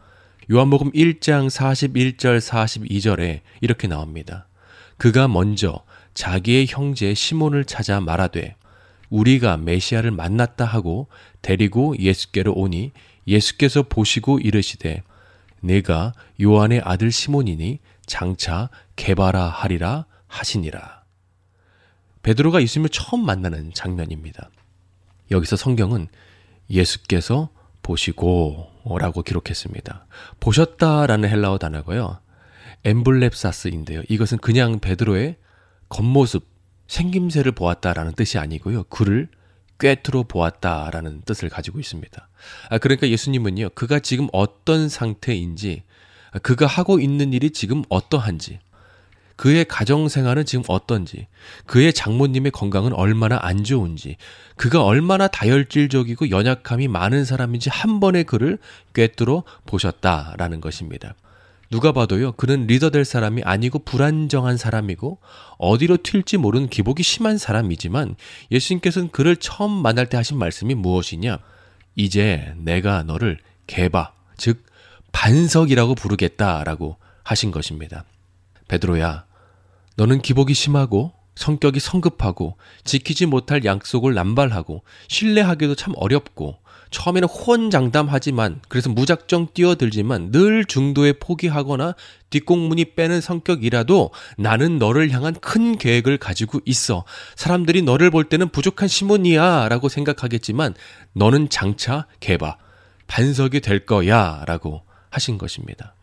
요한복음 0.51 0.93
1장 0.93 1.49
41절 1.49 2.41
42절에 2.41 3.41
이렇게 3.61 3.88
나옵니다. 3.88 4.47
그가 4.97 5.28
먼저 5.28 5.82
자기의 6.12 6.66
형제 6.68 7.14
시몬을 7.14 7.64
찾아 7.64 8.01
말하되 8.01 8.57
우리가 9.09 9.57
메시아를 9.57 10.11
만났다 10.11 10.64
하고 10.64 11.09
데리고 11.43 11.97
예수께로 11.99 12.53
오니 12.53 12.93
예수께서 13.26 13.82
보시고 13.82 14.38
이르시되 14.38 15.03
내가 15.61 16.12
요한의 16.41 16.80
아들 16.84 17.12
시몬이니 17.12 17.78
장차 18.07 18.70
개바라 18.97 19.47
하리라 19.47 20.07
하시니라. 20.26 20.99
베드로가 22.23 22.62
예수님을 22.62 22.91
처음 22.91 23.25
만나는 23.25 23.73
장면입니다. 23.75 24.51
여기서 25.31 25.57
성경은 25.57 26.09
예수께서 26.68 27.51
보시고 27.83 28.68
라고 28.99 29.23
기록했습니다. 29.23 30.07
보셨다라는 30.41 31.29
헬라어 31.29 31.59
단어고요. 31.59 32.21
엠블랩사스인데요. 32.85 34.05
이것은 34.09 34.39
그냥 34.39 34.79
베드로의 34.81 35.37
겉모습, 35.89 36.47
생김새를 36.87 37.53
보았다라는 37.53 38.12
뜻이 38.12 38.39
아니고요. 38.39 38.85
그를 38.85 39.29
꿰트로 39.79 40.25
보았다라는 40.25 41.23
뜻을 41.23 41.49
가지고 41.49 41.81
있습니다. 41.81 42.29
아, 42.68 42.79
그러니까 42.79 43.09
예수님은요, 43.09 43.71
그가 43.75 43.99
지금 43.99 44.29
어떤 44.33 44.89
상태인지, 44.89 45.83
그가 46.43 46.66
하고 46.66 47.01
있는 47.01 47.33
일이 47.33 47.51
지금 47.51 47.83
어떠한지, 47.89 48.61
그의 49.41 49.64
가정 49.64 50.11
생활은 50.11 50.45
지금 50.45 50.62
어떤지, 50.68 51.26
그의 51.64 51.95
장모님의 51.95 52.53
건강은 52.53 52.93
얼마나 52.93 53.38
안 53.41 53.64
좋은지, 53.64 54.18
그가 54.57 54.84
얼마나 54.84 55.28
다혈질적이고 55.28 56.28
연약함이 56.28 56.88
많은 56.88 57.24
사람인지 57.24 57.70
한 57.70 58.01
번에 58.01 58.22
그를 58.22 58.59
꿰뚫어 58.93 59.45
보셨다라는 59.64 60.61
것입니다. 60.61 61.14
누가 61.70 61.91
봐도요, 61.93 62.32
그는 62.32 62.66
리더 62.66 62.91
될 62.91 63.07
사람이 63.07 63.41
아니고 63.43 63.78
불안정한 63.78 64.59
사람이고 64.59 65.20
어디로 65.57 65.97
튈지 66.03 66.36
모르는 66.36 66.68
기복이 66.68 67.03
심한 67.03 67.38
사람이지만 67.38 68.16
예수님께서는 68.51 69.09
그를 69.09 69.36
처음 69.36 69.70
만날 69.70 70.11
때 70.11 70.18
하신 70.18 70.36
말씀이 70.36 70.74
무엇이냐? 70.74 71.38
이제 71.97 72.53
내가 72.59 73.05
너를 73.05 73.38
개바, 73.68 74.12
즉 74.36 74.66
반석이라고 75.12 75.95
부르겠다라고 75.95 76.99
하신 77.22 77.53
것입니다. 77.53 78.05
베드로야, 78.68 79.30
너는 80.01 80.22
기복이 80.22 80.55
심하고 80.55 81.12
성격이 81.34 81.78
성급하고 81.78 82.57
지키지 82.84 83.26
못할 83.26 83.66
약속을 83.66 84.14
남발하고 84.14 84.82
신뢰하기도 85.09 85.74
참 85.74 85.92
어렵고 85.94 86.57
처음에는 86.90 87.28
호언장담하지만 87.28 88.62
그래서 88.70 88.88
무작정 88.88 89.48
뛰어들지만 89.53 90.30
늘 90.30 90.64
중도에 90.64 91.12
포기하거나 91.20 91.96
뒷공문이 92.30 92.94
빼는 92.94 93.20
성격이라도 93.20 94.11
나는 94.38 94.78
너를 94.78 95.11
향한 95.11 95.34
큰 95.34 95.76
계획을 95.76 96.16
가지고 96.16 96.61
있어. 96.64 97.05
사람들이 97.36 97.82
너를 97.82 98.11
볼 98.11 98.24
때는 98.24 98.48
부족한 98.48 98.88
시몬이야 98.88 99.68
라고 99.68 99.90
생각하겠지만 99.90 100.74
너는 101.12 101.51
장차 101.51 102.07
개바, 102.20 102.57
반석이 103.07 103.61
될 103.61 103.84
거야 103.84 104.44
라고 104.46 104.80
하신 105.11 105.36
것입니다. 105.36 105.94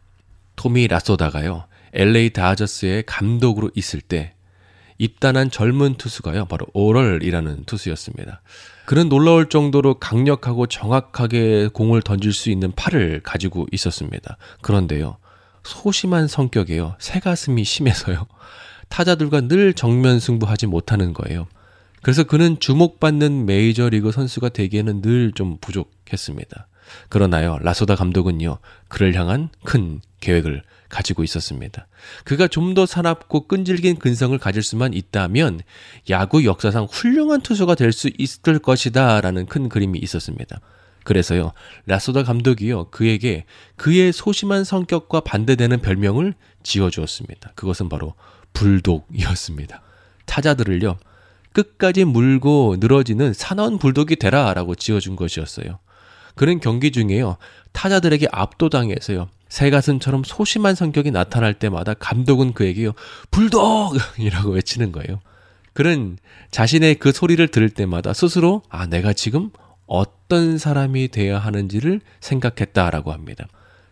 토미 0.56 0.88
라소다가요. 0.88 1.66
LA 1.98 2.30
다저스의 2.30 3.04
감독으로 3.08 3.72
있을 3.76 4.02
때 4.02 4.34
입단한 5.00 5.52
젊은 5.52 5.96
투수가요. 5.96 6.46
바로 6.46 6.66
오럴이라는 6.74 7.66
투수였습니다. 7.66 8.42
그는 8.86 9.10
놀라울 9.10 9.50
정도로 9.50 9.96
강력하고 9.96 10.68
정확하게 10.68 11.70
공을 11.74 12.02
던질 12.04 12.34
수 12.34 12.50
있는 12.50 12.72
팔을 12.72 13.22
가지고 13.24 13.68
있었습니다. 13.72 14.38
그런데요. 14.62 15.18
소심한 15.64 16.28
성격이에요. 16.28 16.96
새가슴이 17.00 17.64
심해서요. 17.64 18.28
타자들과 18.90 19.42
늘 19.42 19.74
정면 19.74 20.20
승부하지 20.20 20.68
못하는 20.68 21.14
거예요. 21.14 21.48
그래서 22.02 22.24
그는 22.24 22.60
주목받는 22.60 23.46
메이저리그 23.46 24.12
선수가 24.12 24.50
되기에는 24.50 25.02
늘 25.02 25.32
좀 25.36 25.58
부족했습니다. 25.60 26.68
그러나요, 27.10 27.58
라소다 27.60 27.96
감독은요, 27.96 28.60
그를 28.88 29.14
향한 29.16 29.50
큰 29.66 30.00
계획을 30.22 30.64
가지고 30.90 31.24
있었습니다. 31.24 31.88
그가 32.24 32.48
좀 32.48 32.74
더 32.74 32.86
사납고 32.86 33.48
끈질긴 33.48 33.98
근성을 33.98 34.38
가질 34.38 34.62
수만 34.62 34.94
있다면 34.94 35.62
야구 36.10 36.46
역사상 36.46 36.88
훌륭한 36.92 37.42
투수가 37.42 37.76
될 37.76 37.92
수 37.92 38.10
있을 38.18 38.60
것이다 38.60 39.22
라는 39.22 39.46
큰 39.46 39.70
그림이 39.70 39.98
있었습니다. 40.00 40.60
그래서요, 41.04 41.54
라소다 41.86 42.24
감독이요, 42.24 42.90
그에게 42.90 43.46
그의 43.78 44.12
소심한 44.12 44.66
성격과 44.66 45.22
반대되는 45.22 45.80
별명을 45.82 46.34
지어주었습니다. 46.64 47.54
그것은 47.56 47.88
바로 47.88 48.14
불독이었습니다. 48.54 49.82
타자들을요, 50.26 50.98
끝까지 51.54 52.04
물고 52.04 52.76
늘어지는 52.80 53.34
사나운 53.34 53.80
불독이 53.80 54.18
되라 54.18 54.54
라고 54.54 54.76
지어준 54.76 55.16
것이었어요. 55.16 55.80
그는 56.36 56.60
경기 56.60 56.92
중에요, 56.92 57.38
타자들에게 57.72 58.28
압도당해서요, 58.32 59.30
새가슴처럼 59.50 60.24
소심한 60.24 60.76
성격이 60.76 61.12
나타날 61.12 61.54
때마다 61.54 61.94
감독은 61.94 62.54
그에게요, 62.54 62.94
불독! 63.32 63.96
이라고 64.18 64.52
외치는 64.52 64.92
거예요. 64.92 65.20
그는 65.74 66.18
자신의 66.52 66.96
그 66.96 67.12
소리를 67.12 67.48
들을 67.50 67.70
때마다 67.70 68.14
스스로, 68.14 68.64
아, 68.70 68.88
내가 68.88 69.14
지금 69.14 69.52
어떤 69.86 70.58
사람이 70.58 71.10
되어야 71.10 71.40
하는지를 71.40 72.02
생각했다라고 72.20 73.12
합니다. 73.14 73.48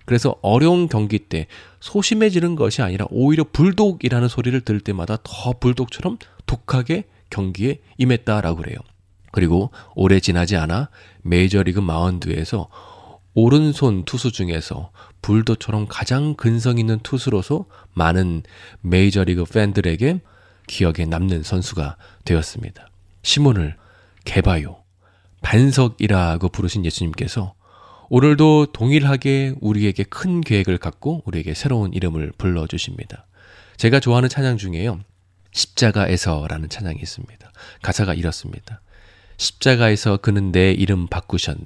그래서 0.06 0.36
어려운 0.42 0.88
경기 0.88 1.20
때 1.20 1.48
소심해지는 1.80 2.56
것이 2.56 2.82
아니라 2.82 3.06
오히려 3.10 3.44
불독이라는 3.44 4.28
소리를 4.28 4.60
들을 4.62 4.80
때마다 4.80 5.18
더 5.24 5.54
불독처럼 5.54 6.18
독하게 6.46 7.06
경기에 7.30 7.80
임했다라고 7.98 8.58
그래요. 8.58 8.78
그리고 9.32 9.72
오래 9.96 10.20
지나지 10.20 10.56
않아 10.56 10.90
메이저리그 11.24 11.80
마운드에서 11.80 12.70
오른손 13.34 14.06
투수 14.06 14.32
중에서 14.32 14.92
불도처럼 15.26 15.88
가장 15.90 16.36
근성 16.36 16.78
있는 16.78 17.00
투수로서 17.00 17.66
많은 17.96 18.44
메이저리그 18.82 19.46
팬들에게 19.46 20.22
기억에 20.68 21.06
남는 21.08 21.42
선수가 21.42 21.98
되었습니다. 22.26 22.88
시몬을 23.24 23.76
개바요, 24.24 24.84
반석이라고 25.42 26.50
부르신 26.50 26.86
예수님께서 26.86 27.56
오늘도 28.10 28.68
동일하게 28.68 29.56
우리에게 29.62 30.04
큰 30.04 30.42
계획을 30.42 30.78
갖고 30.78 31.24
우리에게 31.26 31.56
새로운 31.56 31.92
이름을 31.94 32.34
불러주십니다. 32.38 33.26
제가 33.78 34.00
좋아하는 34.00 34.30
찬양 34.30 34.58
중에요. 34.58 35.00
십자가에서라는 35.54 36.70
찬양이 36.70 37.00
있습니다. 37.02 37.52
가사가 37.82 38.14
이렇습니다. 38.14 38.80
십자가에서 39.38 40.18
그는 40.18 40.52
내 40.52 40.72
이름 40.72 41.08
바꾸셨네. 41.08 41.66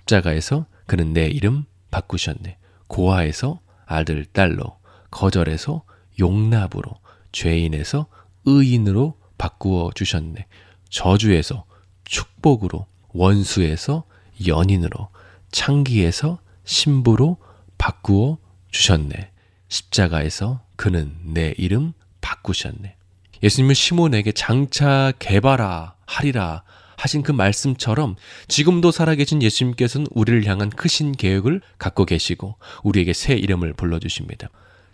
십자가에서 0.00 0.66
그는 0.86 1.14
내 1.14 1.28
이름 1.28 1.64
바꾸셨네. 1.90 2.58
고아에서 2.88 3.60
아들, 3.86 4.24
딸로, 4.26 4.78
거절에서 5.10 5.82
용납으로, 6.18 6.90
죄인에서 7.32 8.06
의인으로 8.44 9.18
바꾸어 9.38 9.90
주셨네. 9.94 10.46
저주에서 10.90 11.64
축복으로, 12.04 12.86
원수에서 13.08 14.04
연인으로, 14.46 15.08
창기에서 15.50 16.38
신부로 16.64 17.38
바꾸어 17.78 18.38
주셨네. 18.70 19.30
십자가에서 19.68 20.62
그는 20.76 21.16
내 21.24 21.54
이름 21.56 21.92
바꾸셨네. 22.20 22.96
예수님은 23.42 23.74
시몬에게 23.74 24.32
장차 24.32 25.12
개발하 25.18 25.94
하리라 26.06 26.62
하신 26.96 27.22
그 27.22 27.32
말씀처럼 27.32 28.16
지금도 28.48 28.90
살아계신 28.90 29.42
예수님께서는 29.42 30.06
우리를 30.10 30.46
향한 30.46 30.70
크신 30.70 31.12
계획을 31.12 31.60
갖고 31.78 32.04
계시고 32.04 32.56
우리에게 32.82 33.12
새 33.12 33.34
이름을 33.34 33.74
불러주십니다. 33.74 34.48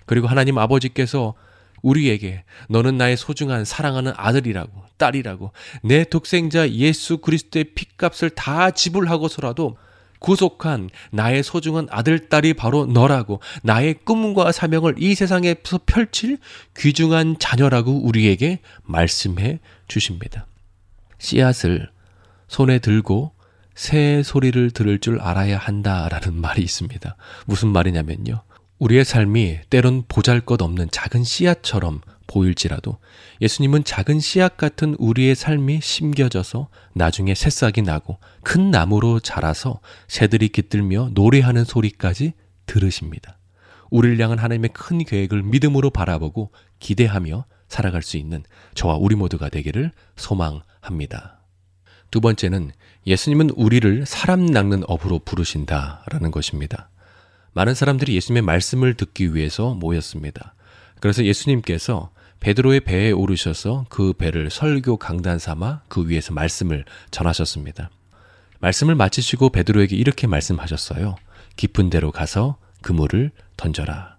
그리고 0.06 0.26
하나님 0.26 0.58
아버지께서 0.58 1.34
우리에게 1.82 2.44
너는 2.68 2.96
나의 2.96 3.16
소중한 3.16 3.64
사랑하는 3.64 4.12
아들이라고 4.16 4.70
딸이라고 4.96 5.52
내 5.82 6.04
독생자 6.04 6.68
예수 6.70 7.18
그리스도의 7.18 7.72
핏값을 7.74 8.30
다 8.30 8.70
지불하고서라도 8.70 9.76
구속한 10.18 10.90
나의 11.12 11.42
소중한 11.42 11.86
아들, 11.90 12.28
딸이 12.28 12.54
바로 12.54 12.86
너라고 12.86 13.40
나의 13.62 13.94
꿈과 14.04 14.50
사명을 14.52 14.96
이 14.98 15.14
세상에서 15.14 15.80
펼칠 15.86 16.38
귀중한 16.76 17.36
자녀라고 17.38 18.04
우리에게 18.04 18.58
말씀해 18.82 19.60
주십니다. 19.86 20.46
씨앗을 21.18 21.90
손에 22.48 22.78
들고 22.78 23.32
새 23.74 24.22
소리를 24.24 24.70
들을 24.72 24.98
줄 24.98 25.20
알아야 25.20 25.58
한다라는 25.58 26.34
말이 26.40 26.62
있습니다. 26.62 27.16
무슨 27.46 27.68
말이냐면요. 27.68 28.42
우리의 28.78 29.04
삶이 29.04 29.60
때론 29.70 30.04
보잘 30.08 30.40
것 30.40 30.62
없는 30.62 30.88
작은 30.90 31.24
씨앗처럼 31.24 32.00
보일지라도 32.28 32.98
예수님은 33.40 33.84
작은 33.84 34.20
씨앗 34.20 34.56
같은 34.56 34.94
우리의 34.98 35.34
삶이 35.34 35.80
심겨져서 35.82 36.68
나중에 36.94 37.34
새싹이 37.34 37.82
나고 37.82 38.18
큰 38.44 38.70
나무로 38.70 39.20
자라서 39.20 39.80
새들이 40.06 40.50
깃들며 40.50 41.10
노래하는 41.14 41.64
소리까지 41.64 42.34
들으십니다. 42.66 43.38
우리를 43.90 44.20
향한 44.20 44.38
하나님의 44.38 44.70
큰 44.72 44.98
계획을 44.98 45.42
믿음으로 45.42 45.90
바라보고 45.90 46.52
기대하며 46.78 47.46
살아갈 47.68 48.02
수 48.02 48.16
있는 48.16 48.44
저와 48.74 48.96
우리 48.96 49.16
모두가 49.16 49.48
되기를 49.48 49.90
소망 50.16 50.60
합니다. 50.88 51.38
두 52.10 52.20
번째는 52.20 52.72
예수님은 53.06 53.50
우리를 53.50 54.04
사람 54.06 54.46
낚는 54.46 54.82
업으로 54.86 55.20
부르신다라는 55.20 56.30
것입니다. 56.30 56.90
많은 57.52 57.74
사람들이 57.74 58.14
예수님의 58.16 58.42
말씀을 58.42 58.94
듣기 58.94 59.34
위해서 59.34 59.74
모였습니다. 59.74 60.54
그래서 61.00 61.24
예수님께서 61.24 62.10
베드로의 62.40 62.80
배에 62.80 63.10
오르셔서 63.10 63.86
그 63.88 64.12
배를 64.12 64.50
설교 64.50 64.96
강단 64.96 65.38
삼아 65.38 65.82
그 65.88 66.08
위에서 66.08 66.32
말씀을 66.32 66.84
전하셨습니다. 67.10 67.90
말씀을 68.60 68.94
마치시고 68.94 69.50
베드로에게 69.50 69.96
이렇게 69.96 70.26
말씀하셨어요. 70.26 71.16
깊은 71.56 71.90
데로 71.90 72.12
가서 72.12 72.58
그물을 72.82 73.30
던져라. 73.56 74.17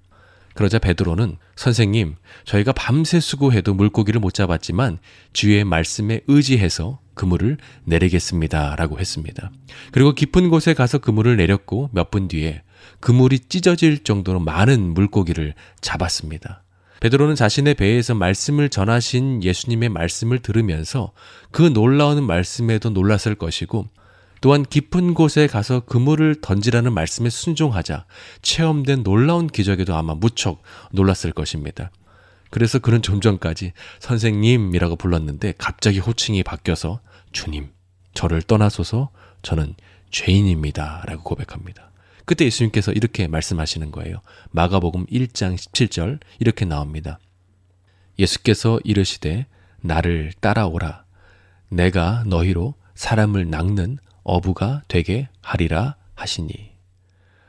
그러자 0.60 0.78
베드로는 0.78 1.38
선생님, 1.56 2.16
저희가 2.44 2.74
밤새 2.74 3.22
수고해도 3.22 3.74
물고기를 3.76 4.20
못 4.20 4.34
잡았지만 4.34 4.98
주의 5.32 5.64
말씀에 5.64 6.20
의지해서 6.28 7.00
그물을 7.14 7.56
내리겠습니다. 7.86 8.76
라고 8.76 9.00
했습니다. 9.00 9.52
그리고 9.94 10.12
깊은 10.14 10.50
곳에 10.50 10.74
가서 10.74 10.98
그물을 10.98 11.38
내렸고 11.38 11.90
몇 11.94 12.12
분 12.12 12.28
뒤에 12.28 12.64
그물이 13.00 13.40
찢어질 13.48 14.04
정도로 14.04 14.42
많은 14.42 14.94
물고기를 14.94 15.54
잡았습니다. 15.80 16.64
베드로는 17.00 17.36
자신의 17.36 17.76
배에서 17.76 18.14
말씀을 18.14 18.68
전하신 18.68 19.42
예수님의 19.46 19.88
말씀을 19.88 20.40
들으면서 20.40 21.14
그 21.52 21.62
놀라운 21.72 22.22
말씀에도 22.28 22.90
놀랐을 22.90 23.36
것이고 23.36 23.88
또한 24.42 24.64
깊은 24.64 25.14
곳에 25.14 25.48
가서 25.48 25.82
그물을 25.82 26.36
던지라는 26.42 26.94
말씀에 26.94 27.30
순종하자 27.30 28.06
체험된 28.42 29.04
놀라운 29.04 29.48
기적에도 29.48 29.96
아마 29.96 30.14
무척 30.16 30.62
놀랐을 30.92 31.32
것입니다. 31.34 31.92
그래서 32.50 32.80
그는 32.80 33.02
좀 33.02 33.22
전까지 33.22 33.74
선생님이라고 34.00 34.96
불렀는데 34.96 35.54
갑자기 35.58 36.00
호칭이 36.00 36.44
바뀌어서 36.44 37.02
주님, 37.32 37.70
저를 38.14 38.42
떠나소서 38.42 39.10
저는 39.42 39.76
죄인입니다. 40.12 41.04
라고 41.06 41.24
고백합니다. 41.24 41.92
그때 42.26 42.46
예수님께서 42.46 42.92
이렇게 42.92 43.28
말씀하시는 43.28 43.92
거예요. 43.92 44.22
마가복음 44.52 45.06
1장 45.08 45.56
17절 45.56 46.20
이렇게 46.40 46.66
나옵니다. 46.66 47.20
예수께서 48.18 48.80
이르시되 48.84 49.46
나를 49.82 50.34
따라오라. 50.40 51.06
내가 51.70 52.24
너희로 52.26 52.76
사람을 52.96 53.50
낚는 53.50 53.98
어부가 54.30 54.84
되게 54.88 55.28
하리라 55.42 55.96
하시니. 56.16 56.72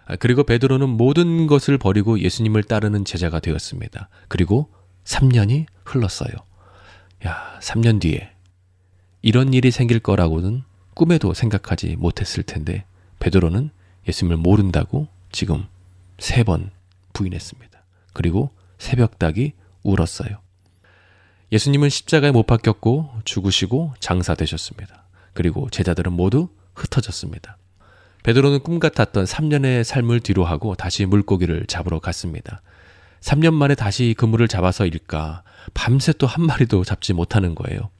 아, 0.06 0.16
그리고 0.16 0.44
베드로는 0.44 0.88
모든 0.88 1.46
것을 1.46 1.78
버리고 1.78 2.18
예수님을 2.18 2.64
따르는 2.64 3.04
제자가 3.04 3.40
되었습니다. 3.40 4.08
그리고 4.28 4.70
3년이 5.04 5.66
흘렀어요. 5.84 6.32
야, 7.26 7.58
3년 7.60 8.00
뒤에 8.00 8.30
이런 9.22 9.52
일이 9.52 9.70
생길 9.70 10.00
거라고는 10.00 10.62
꿈에도 10.94 11.34
생각하지 11.34 11.96
못했을 11.96 12.42
텐데 12.42 12.84
베드로는 13.18 13.70
예수님을 14.08 14.36
모른다고 14.38 15.08
지금 15.30 15.66
세 16.18 16.44
번 16.44 16.70
부인했습니다. 17.12 17.82
그리고 18.12 18.50
새벽닭이 18.78 19.52
울었어요. 19.82 20.38
예수님은 21.52 21.88
십자가에 21.88 22.30
못 22.30 22.46
박혔고 22.46 23.10
죽으시고 23.24 23.94
장사되셨습니다. 24.00 25.04
그리고 25.34 25.68
제자들은 25.70 26.12
모두 26.12 26.48
흩어졌습니다. 26.74 27.56
베드로는 28.22 28.60
꿈 28.60 28.78
같았던 28.78 29.24
3년의 29.24 29.82
삶을 29.84 30.20
뒤로하고 30.20 30.74
다시 30.74 31.06
물고기를 31.06 31.66
잡으러 31.66 32.00
갔습니다. 32.00 32.60
3년 33.20 33.52
만에 33.54 33.74
다시 33.74 34.14
그물을 34.16 34.46
잡아서 34.48 34.86
일까 34.86 35.42
밤새 35.74 36.12
또 36.12 36.26
한 36.26 36.44
마리도 36.46 36.84
잡지 36.84 37.12
못하는 37.12 37.54
거예요. 37.54 37.90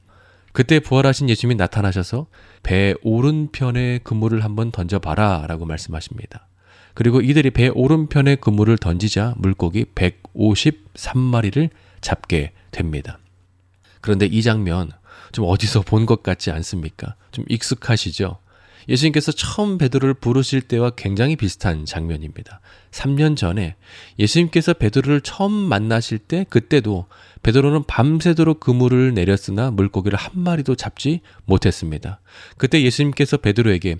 그때 0.53 0.79
부활하신 0.79 1.29
예수님이 1.29 1.55
나타나셔서 1.55 2.27
배 2.61 2.93
오른편에 3.03 3.99
그물을 4.03 4.43
한번 4.43 4.71
던져봐라 4.71 5.45
라고 5.47 5.65
말씀하십니다. 5.65 6.47
그리고 6.93 7.21
이들이 7.21 7.51
배 7.51 7.69
오른편에 7.69 8.35
그물을 8.35 8.77
던지자 8.77 9.35
물고기 9.37 9.85
153마리를 9.95 11.69
잡게 12.01 12.51
됩니다. 12.71 13.17
그런데 14.01 14.25
이 14.25 14.41
장면 14.41 14.91
좀 15.31 15.45
어디서 15.47 15.81
본 15.81 16.05
것 16.05 16.21
같지 16.23 16.51
않습니까? 16.51 17.15
좀 17.31 17.45
익숙하시죠? 17.47 18.37
예수님께서 18.89 19.31
처음 19.31 19.77
베드로를 19.77 20.13
부르실 20.15 20.61
때와 20.61 20.91
굉장히 20.91 21.35
비슷한 21.35 21.85
장면입니다. 21.85 22.59
3년 22.91 23.37
전에 23.37 23.75
예수님께서 24.19 24.73
베드로를 24.73 25.21
처음 25.21 25.51
만나실 25.51 26.19
때 26.19 26.45
그때도 26.49 27.05
베드로는 27.43 27.83
밤새도록 27.85 28.59
그물을 28.59 29.13
내렸으나 29.13 29.71
물고기를 29.71 30.17
한 30.17 30.41
마리도 30.41 30.75
잡지 30.75 31.21
못했습니다. 31.45 32.19
그때 32.57 32.81
예수님께서 32.83 33.37
베드로에게 33.37 33.97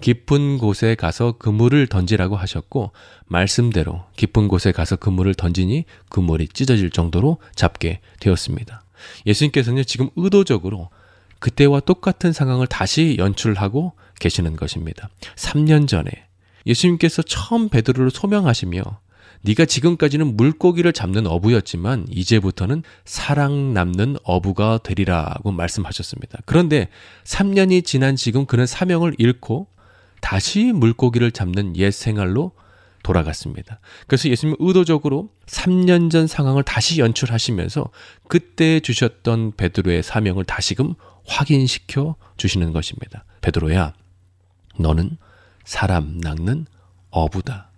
깊은 0.00 0.58
곳에 0.58 0.96
가서 0.96 1.32
그물을 1.38 1.86
던지라고 1.86 2.36
하셨고 2.36 2.90
말씀대로 3.26 4.04
깊은 4.16 4.48
곳에 4.48 4.72
가서 4.72 4.96
그물을 4.96 5.32
던지니 5.34 5.84
그물이 6.08 6.48
찢어질 6.48 6.90
정도로 6.90 7.38
잡게 7.54 8.00
되었습니다. 8.18 8.82
예수님께서는 9.26 9.84
지금 9.86 10.10
의도적으로 10.16 10.90
그때와 11.38 11.80
똑같은 11.80 12.32
상황을 12.32 12.66
다시 12.66 13.16
연출하고 13.18 13.92
계시는 14.18 14.56
것입니다. 14.56 15.08
3년 15.36 15.88
전에 15.88 16.10
예수님께서 16.66 17.22
처음 17.22 17.68
베드로를 17.68 18.10
소명하시며 18.10 18.82
네가 19.44 19.64
지금까지는 19.64 20.36
물고기를 20.36 20.92
잡는 20.92 21.26
어부였지만 21.26 22.06
이제부터는 22.08 22.84
사랑 23.04 23.74
남는 23.74 24.16
어부가 24.22 24.78
되리라고 24.82 25.50
말씀하셨습니다. 25.50 26.38
그런데 26.46 26.88
3년이 27.24 27.84
지난 27.84 28.14
지금 28.14 28.46
그는 28.46 28.66
사명을 28.66 29.16
잃고 29.18 29.66
다시 30.20 30.72
물고기를 30.72 31.32
잡는 31.32 31.76
옛 31.76 31.90
생활로 31.90 32.52
돌아갔습니다. 33.02 33.80
그래서 34.06 34.28
예수님은 34.28 34.58
의도적으로 34.60 35.30
3년 35.46 36.08
전 36.08 36.28
상황을 36.28 36.62
다시 36.62 37.00
연출하시면서 37.00 37.90
그때 38.28 38.78
주셨던 38.78 39.56
베드로의 39.56 40.04
사명을 40.04 40.44
다시금 40.44 40.94
확인시켜 41.26 42.14
주시는 42.36 42.72
것입니다. 42.72 43.24
베드로야, 43.40 43.94
너는 44.78 45.16
사람 45.64 46.18
낚는 46.18 46.66
어부다. 47.10 47.70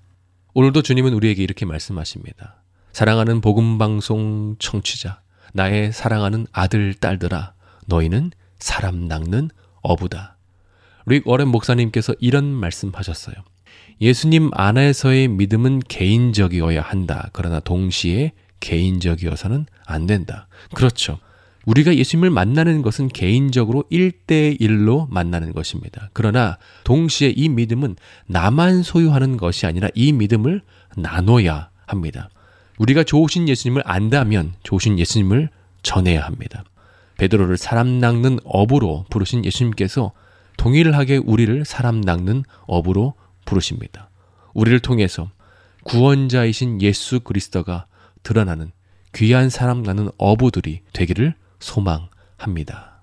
오늘도 0.55 0.83
주님은 0.83 1.13
우리에게 1.15 1.43
이렇게 1.43 1.67
말씀하십니다. 1.67 2.63
사랑하는 2.93 3.41
복음방송 3.41 4.57
청취자, 4.59 5.21
나의 5.53 5.93
사랑하는 5.93 6.47
아들, 6.53 6.95
딸들아, 6.95 7.55
너희는 7.87 8.31
사람 8.59 9.09
낚는 9.09 9.51
어부다. 9.83 10.37
릭 11.07 11.27
워렌 11.27 11.49
목사님께서 11.49 12.15
이런 12.21 12.45
말씀하셨어요. 12.45 13.35
예수님 14.01 14.51
안에서의 14.53 15.29
믿음은 15.29 15.81
개인적이어야 15.81 16.81
한다. 16.81 17.29
그러나 17.33 17.61
동시에 17.61 18.33
개인적이어서는 18.61 19.67
안 19.87 20.07
된다. 20.07 20.49
그렇죠. 20.75 21.19
우리가 21.67 21.97
예수님을 21.97 22.31
만나는 22.31 22.83
것은 22.83 23.09
개인적으로 23.09 23.85
1대1로 23.91 25.09
만나는 25.11 25.53
것입니다. 25.53 26.11
그러나 26.13 26.59
동시에 26.85 27.33
이 27.35 27.49
믿음은 27.49 27.97
나만 28.27 28.83
소유하는 28.83 29.37
것이 29.37 29.67
아니라 29.67 29.89
이 29.95 30.13
믿음을 30.13 30.63
나눠야 30.97 31.71
합니다. 31.87 32.29
우리가 32.79 33.05
좋으신 33.05 33.49
예수님을 33.49 33.83
안다면 33.85 34.55
좋으신 34.63 34.99
예수님을 34.99 35.49
전해야 35.83 36.25
합니다. 36.25 36.65
베드로를 37.19 37.57
사람 37.57 37.99
낚는 38.01 38.41
업으로 38.45 39.05
부르신 39.11 39.45
예수님께서 39.45 40.13
동일하게 40.57 41.19
우리를 41.19 41.65
사람 41.65 42.01
낚는 42.01 42.43
업으로 42.67 43.15
부르십니다. 43.45 44.11
우리를 44.55 44.81
통해서 44.81 45.31
구원자이신 45.85 46.81
예수 46.83 47.21
그리스도가 47.21 47.87
드러나는 48.23 48.73
귀한 49.15 49.51
사람 49.51 49.83
나는 49.83 50.09
어부들이 50.19 50.81
되기를 50.93 51.35
소망합니다. 51.65 53.03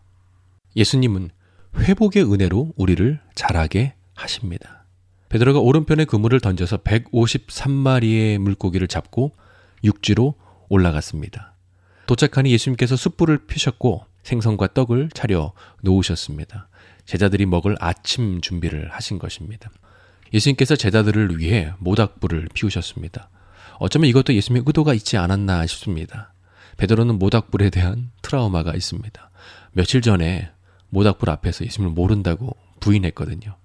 예수님은 0.75 1.31
회복의 1.77 2.31
은혜로 2.31 2.73
우리를 2.75 3.19
자라게 3.33 3.95
하십니다. 4.13 4.85
베드로가 5.29 5.59
오른편에 5.59 6.05
그물을 6.05 6.39
던져서 6.39 6.77
153마리의 6.77 8.37
물고기를 8.37 8.87
잡고 8.87 9.31
육지로 9.83 10.35
올라갔습니다. 10.69 11.55
도착하니 12.05 12.51
예수님께서 12.51 12.95
숯불을 12.95 13.47
피셨고 13.47 14.05
생선과 14.23 14.73
떡을 14.73 15.09
차려 15.13 15.53
놓으셨습니다. 15.81 16.67
제자들이 17.05 17.45
먹을 17.45 17.75
아침 17.79 18.41
준비를 18.41 18.91
하신 18.91 19.17
것입니다. 19.17 19.71
예수님께서 20.33 20.75
제자들을 20.75 21.39
위해 21.39 21.73
모닥불을 21.79 22.49
피우셨습니다. 22.53 23.29
어쩌면 23.79 24.09
이것도 24.09 24.33
예수님의 24.33 24.63
의도가 24.67 24.93
있지 24.93 25.17
않았나 25.17 25.65
싶습니다. 25.65 26.30
베드로는 26.81 27.19
모닥불에 27.19 27.69
대한 27.69 28.09
트라우마가 28.23 28.73
있습니다. 28.73 29.29
며칠 29.73 30.01
전에 30.01 30.49
모닥불 30.89 31.29
앞에서 31.29 31.63
예수님을 31.63 31.93
모른다고 31.93 32.55
부인했거든요. 32.79 33.55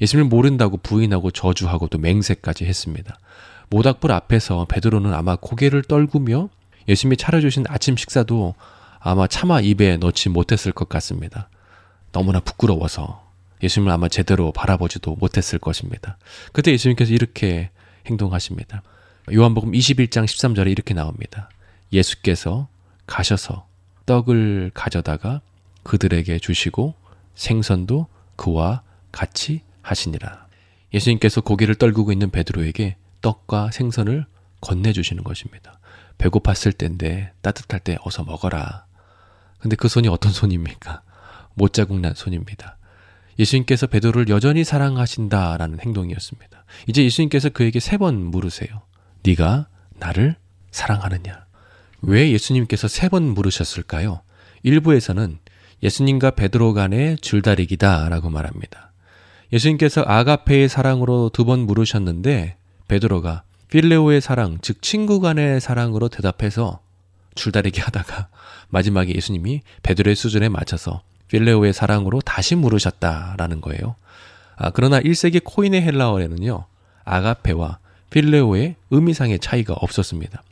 예수님을 0.00 0.30
모른다고 0.30 0.78
부인하고 0.78 1.30
저주하고 1.30 1.88
또 1.88 1.98
맹세까지 1.98 2.64
했습니다. 2.64 3.18
모닥불 3.68 4.12
앞에서 4.12 4.64
베드로는 4.64 5.12
아마 5.12 5.36
고개를 5.36 5.82
떨구며 5.82 6.48
예수님이 6.88 7.18
차려주신 7.18 7.66
아침 7.68 7.98
식사도 7.98 8.54
아마 8.98 9.26
차마 9.26 9.60
입에 9.60 9.98
넣지 9.98 10.30
못했을 10.30 10.72
것 10.72 10.88
같습니다. 10.88 11.50
너무나 12.12 12.40
부끄러워서 12.40 13.30
예수님을 13.62 13.92
아마 13.92 14.08
제대로 14.08 14.52
바라보지도 14.52 15.16
못했을 15.16 15.58
것입니다. 15.58 16.16
그때 16.52 16.72
예수님께서 16.72 17.12
이렇게 17.12 17.68
행동하십니다. 18.06 18.82
요한복음 19.30 19.72
21장 19.72 20.24
13절에 20.24 20.70
이렇게 20.70 20.94
나옵니다. 20.94 21.50
예수께서 21.94 22.68
가셔서 23.06 23.66
떡을 24.06 24.72
가져다가 24.74 25.40
그들에게 25.82 26.38
주시고 26.38 26.94
생선도 27.34 28.06
그와 28.36 28.82
같이 29.12 29.62
하시니라. 29.82 30.46
예수님께서 30.92 31.40
고개를 31.40 31.74
떨구고 31.76 32.12
있는 32.12 32.30
베드로에게 32.30 32.96
떡과 33.20 33.70
생선을 33.70 34.26
건네주시는 34.60 35.24
것입니다. 35.24 35.78
배고팠을 36.18 36.76
때인데 36.76 37.32
따뜻할 37.42 37.80
때 37.80 37.96
어서 38.02 38.22
먹어라. 38.24 38.84
근데 39.58 39.76
그 39.76 39.88
손이 39.88 40.08
어떤 40.08 40.32
손입니까? 40.32 41.02
못자국 41.54 42.00
난 42.00 42.14
손입니다. 42.14 42.76
예수님께서 43.38 43.86
베드로를 43.86 44.28
여전히 44.28 44.62
사랑하신다라는 44.64 45.80
행동이었습니다. 45.80 46.64
이제 46.88 47.04
예수님께서 47.04 47.48
그에게 47.48 47.80
세 47.80 47.96
번 47.98 48.16
물으세요. 48.24 48.82
네가 49.24 49.66
나를 49.98 50.36
사랑하느냐? 50.70 51.43
왜 52.06 52.30
예수님께서 52.32 52.88
세 52.88 53.08
번 53.08 53.22
물으셨을까요? 53.34 54.20
일부에서는 54.62 55.38
예수님과 55.82 56.32
베드로 56.32 56.72
간의 56.74 57.18
줄다리기다라고 57.18 58.30
말합니다. 58.30 58.92
예수님께서 59.52 60.02
아가페의 60.06 60.68
사랑으로 60.68 61.30
두 61.32 61.44
번 61.44 61.60
물으셨는데 61.60 62.56
베드로가 62.88 63.42
필레오의 63.68 64.20
사랑, 64.20 64.58
즉 64.62 64.82
친구 64.82 65.20
간의 65.20 65.60
사랑으로 65.60 66.08
대답해서 66.08 66.80
줄다리기 67.34 67.80
하다가 67.80 68.28
마지막에 68.68 69.14
예수님이 69.14 69.62
베드로의 69.82 70.16
수준에 70.16 70.48
맞춰서 70.48 71.02
필레오의 71.28 71.72
사랑으로 71.72 72.20
다시 72.20 72.54
물으셨다라는 72.54 73.60
거예요. 73.60 73.96
아, 74.56 74.70
그러나 74.70 75.00
1세기 75.00 75.42
코인의 75.42 75.82
헬라어에는요, 75.82 76.64
아가페와 77.04 77.78
필레오의 78.10 78.76
의미상의 78.90 79.40
차이가 79.40 79.74
없었습니다. 79.74 80.42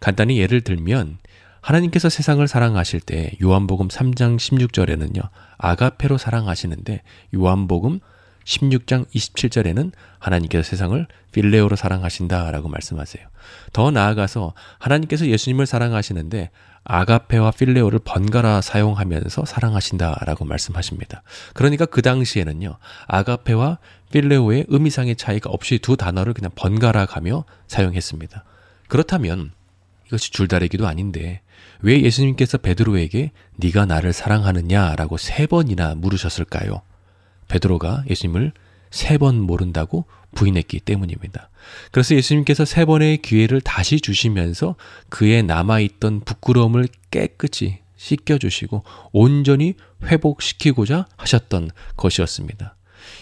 간단히 0.00 0.38
예를 0.38 0.60
들면, 0.60 1.18
하나님께서 1.60 2.08
세상을 2.08 2.46
사랑하실 2.46 3.00
때 3.00 3.32
요한복음 3.42 3.88
3장 3.88 4.36
16절에는요, 4.36 5.28
아가페로 5.58 6.16
사랑하시는데 6.18 7.02
요한복음 7.34 8.00
16장 8.44 9.06
27절에는 9.08 9.92
하나님께서 10.18 10.62
세상을 10.62 11.06
필레오로 11.32 11.76
사랑하신다라고 11.76 12.68
말씀하세요. 12.68 13.26
더 13.74 13.90
나아가서 13.90 14.54
하나님께서 14.78 15.26
예수님을 15.26 15.66
사랑하시는데 15.66 16.50
아가페와 16.84 17.50
필레오를 17.50 17.98
번갈아 18.02 18.62
사용하면서 18.62 19.44
사랑하신다라고 19.44 20.46
말씀하십니다. 20.46 21.22
그러니까 21.52 21.84
그 21.84 22.00
당시에는요. 22.00 22.78
아가페와 23.06 23.78
필레오의 24.10 24.66
의미상의 24.68 25.16
차이가 25.16 25.50
없이 25.50 25.78
두 25.78 25.98
단어를 25.98 26.32
그냥 26.32 26.50
번갈아 26.54 27.04
가며 27.04 27.44
사용했습니다. 27.66 28.44
그렇다면 28.88 29.50
이것이 30.08 30.30
줄다리기도 30.32 30.86
아닌데 30.86 31.40
왜 31.80 32.02
예수님께서 32.02 32.58
베드로에게 32.58 33.30
네가 33.56 33.86
나를 33.86 34.12
사랑하느냐라고 34.12 35.16
세 35.16 35.46
번이나 35.46 35.94
물으셨을까요? 35.94 36.82
베드로가 37.48 38.04
예수님을 38.10 38.52
세 38.90 39.18
번 39.18 39.40
모른다고 39.40 40.06
부인했기 40.34 40.80
때문입니다. 40.80 41.50
그래서 41.90 42.14
예수님께서 42.14 42.64
세 42.64 42.84
번의 42.84 43.18
기회를 43.18 43.60
다시 43.60 44.00
주시면서 44.00 44.76
그의 45.08 45.42
남아있던 45.42 46.20
부끄러움을 46.20 46.88
깨끗이 47.10 47.78
씻겨주시고 47.96 48.84
온전히 49.12 49.74
회복시키고자 50.04 51.06
하셨던 51.16 51.70
것이었습니다. 51.96 52.76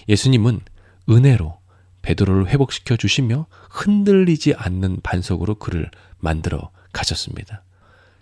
예수님은 0.09 0.61
은혜로 1.09 1.59
베드로를 2.03 2.49
회복시켜 2.49 2.97
주시며 2.97 3.47
흔들리지 3.71 4.55
않는 4.55 5.01
반석으로 5.03 5.57
그를 5.57 5.91
만들어 6.19 6.71
가셨습니다. 6.97 7.63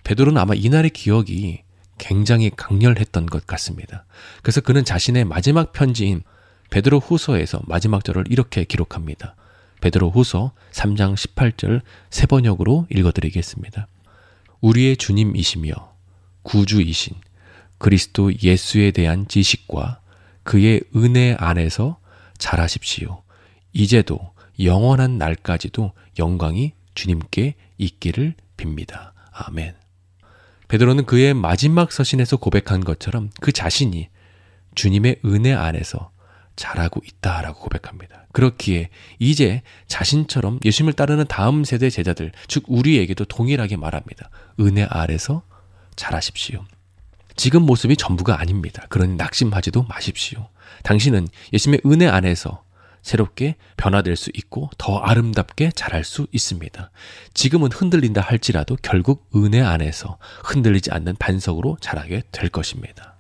베드로는 0.02 0.40
아마 0.40 0.54
이날의 0.54 0.90
기억이 0.90 1.62
굉장히 1.96 2.50
강렬했던 2.50 3.26
것 3.26 3.46
같습니다. 3.46 4.04
그래서 4.42 4.60
그는 4.60 4.84
자신의 4.84 5.24
마지막 5.24 5.72
편지인 5.72 6.22
베드로 6.70 6.98
후서에서 6.98 7.60
마지막 7.66 8.04
절을 8.04 8.24
이렇게 8.28 8.64
기록합니다. 8.64 9.36
베드로 9.80 10.10
후서 10.10 10.52
3장 10.72 11.14
18절 11.14 11.82
세 12.10 12.26
번역으로 12.26 12.86
읽어드리겠습니다. 12.90 13.86
우리의 14.60 14.96
주님이시며 14.96 15.72
구주이신 16.42 17.16
그리스도 17.78 18.32
예수에 18.42 18.90
대한 18.90 19.28
지식과 19.28 20.00
그의 20.42 20.82
은혜 20.96 21.36
안에서 21.38 21.98
잘하십시오. 22.38 23.22
이제도 23.72 24.32
영원한 24.58 25.18
날까지도 25.18 25.92
영광이 26.18 26.72
주님께 26.94 27.54
있기를 27.78 28.34
빕니다. 28.64 29.12
아멘. 29.32 29.74
베드로는 30.68 31.04
그의 31.04 31.34
마지막 31.34 31.92
서신에서 31.92 32.38
고백한 32.38 32.84
것처럼 32.84 33.30
그 33.40 33.52
자신이 33.52 34.08
주님의 34.74 35.20
은혜 35.24 35.52
안에서 35.52 36.10
잘하고 36.56 37.00
있다라고 37.04 37.60
고백합니다. 37.60 38.26
그렇기에 38.32 38.90
이제 39.18 39.62
자신처럼 39.86 40.58
예수님을 40.64 40.94
따르는 40.94 41.26
다음 41.28 41.64
세대 41.64 41.90
제자들, 41.90 42.32
즉 42.48 42.64
우리에게도 42.66 43.24
동일하게 43.26 43.76
말합니다. 43.76 44.30
은혜 44.60 44.84
아래서 44.84 45.42
잘하십시오. 45.96 46.64
지금 47.36 47.62
모습이 47.62 47.96
전부가 47.96 48.40
아닙니다. 48.40 48.86
그러니 48.88 49.16
낙심하지도 49.16 49.84
마십시오. 49.84 50.48
당신은 50.84 51.28
예수님의 51.52 51.80
은혜 51.86 52.06
안에서 52.06 52.63
새롭게 53.04 53.56
변화될 53.76 54.16
수 54.16 54.30
있고 54.34 54.70
더 54.78 54.96
아름답게 54.96 55.72
자랄 55.72 56.04
수 56.04 56.26
있습니다. 56.32 56.90
지금은 57.34 57.70
흔들린다 57.70 58.22
할지라도 58.22 58.76
결국 58.82 59.28
은혜 59.36 59.60
안에서 59.60 60.16
흔들리지 60.42 60.90
않는 60.90 61.16
반석으로 61.16 61.76
자라게 61.80 62.22
될 62.32 62.48
것입니다. 62.48 63.14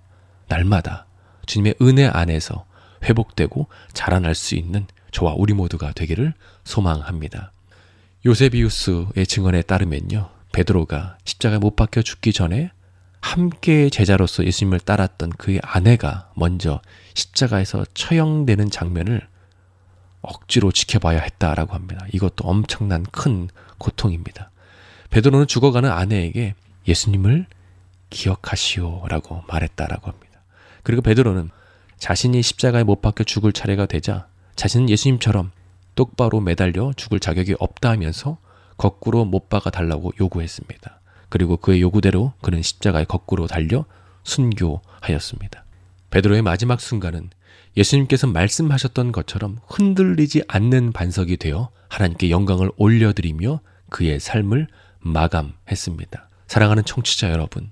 날마다 0.48 1.06
주님의 1.46 1.74
은혜 1.82 2.06
안에서 2.06 2.64
회복되고 3.04 3.68
자라날 3.92 4.34
수 4.34 4.54
있는 4.54 4.86
저와 5.12 5.34
우리 5.36 5.52
모두가 5.52 5.92
되기를 5.92 6.32
소망합니다. 6.64 7.52
요세비우스의 8.24 9.26
증언에 9.28 9.60
따르면요. 9.60 10.30
베드로가 10.52 11.18
십자가에 11.26 11.58
못 11.58 11.76
박혀 11.76 12.00
죽기 12.00 12.32
전에 12.32 12.70
함께 13.20 13.90
제자로서 13.90 14.44
예수님을 14.44 14.80
따랐던 14.80 15.30
그의 15.30 15.60
아내가 15.62 16.30
먼저 16.36 16.80
십자가에서 17.12 17.84
처형되는 17.92 18.70
장면을 18.70 19.28
억지로 20.26 20.72
지켜봐야 20.72 21.20
했다라고 21.20 21.74
합니다. 21.74 22.06
이것도 22.12 22.46
엄청난 22.48 23.04
큰 23.04 23.48
고통입니다. 23.78 24.50
베드로는 25.10 25.46
죽어가는 25.46 25.90
아내에게 25.90 26.54
예수님을 26.88 27.46
기억하시오라고 28.10 29.44
말했다라고 29.48 30.10
합니다. 30.10 30.40
그리고 30.82 31.02
베드로는 31.02 31.50
자신이 31.98 32.42
십자가에 32.42 32.84
못 32.84 33.00
박혀 33.00 33.24
죽을 33.24 33.52
차례가 33.52 33.86
되자 33.86 34.26
자신은 34.56 34.90
예수님처럼 34.90 35.50
똑바로 35.94 36.40
매달려 36.40 36.92
죽을 36.96 37.20
자격이 37.20 37.56
없다 37.58 37.90
하면서 37.90 38.38
거꾸로 38.76 39.24
못 39.24 39.48
박아 39.48 39.70
달라고 39.70 40.12
요구했습니다. 40.20 41.00
그리고 41.28 41.56
그의 41.56 41.80
요구대로 41.80 42.32
그는 42.42 42.62
십자가에 42.62 43.04
거꾸로 43.04 43.46
달려 43.46 43.84
순교하였습니다. 44.24 45.64
베드로의 46.10 46.42
마지막 46.42 46.80
순간은 46.80 47.30
예수님께서 47.76 48.26
말씀하셨던 48.28 49.12
것처럼 49.12 49.58
흔들리지 49.68 50.44
않는 50.48 50.92
반석이 50.92 51.36
되어 51.38 51.70
하나님께 51.88 52.30
영광을 52.30 52.70
올려드리며 52.76 53.60
그의 53.90 54.20
삶을 54.20 54.68
마감했습니다. 55.00 56.28
사랑하는 56.46 56.84
청취자 56.84 57.30
여러분, 57.30 57.70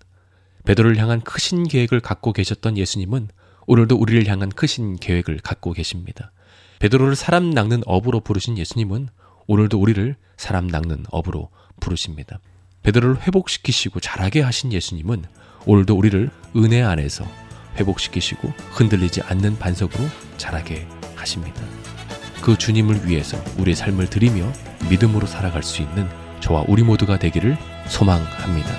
베드로를 0.64 0.96
향한 0.98 1.20
크신 1.20 1.64
계획을 1.64 2.00
갖고 2.00 2.32
계셨던 2.32 2.78
예수님은 2.78 3.28
오늘도 3.66 3.96
우리를 3.96 4.26
향한 4.26 4.48
크신 4.48 4.96
계획을 4.96 5.38
갖고 5.38 5.72
계십니다. 5.72 6.32
베드로를 6.80 7.14
사람 7.14 7.50
낚는 7.50 7.82
업으로 7.86 8.20
부르신 8.20 8.58
예수님은 8.58 9.08
오늘도 9.46 9.78
우리를 9.80 10.16
사람 10.36 10.66
낚는 10.66 11.04
업으로 11.10 11.50
부르십니다. 11.80 12.40
베드로를 12.82 13.22
회복시키시고 13.22 14.00
자라게 14.00 14.40
하신 14.40 14.72
예수님은 14.72 15.24
오늘도 15.66 15.96
우리를 15.96 16.30
은혜 16.56 16.82
안에서 16.82 17.24
회복시키시고 17.78 18.52
흔들리지 18.70 19.22
않는 19.22 19.58
반석으로 19.58 20.04
자라게 20.36 20.86
하십니다. 21.14 21.62
그 22.42 22.58
주님을 22.58 23.08
위해서 23.08 23.42
우리의 23.58 23.76
삶을 23.76 24.10
드리며 24.10 24.52
믿음으로 24.90 25.26
살아갈 25.26 25.62
수 25.62 25.80
있는 25.82 26.08
저와 26.40 26.64
우리 26.66 26.82
모두가 26.82 27.18
되기를 27.18 27.56
소망합니다. 27.86 28.70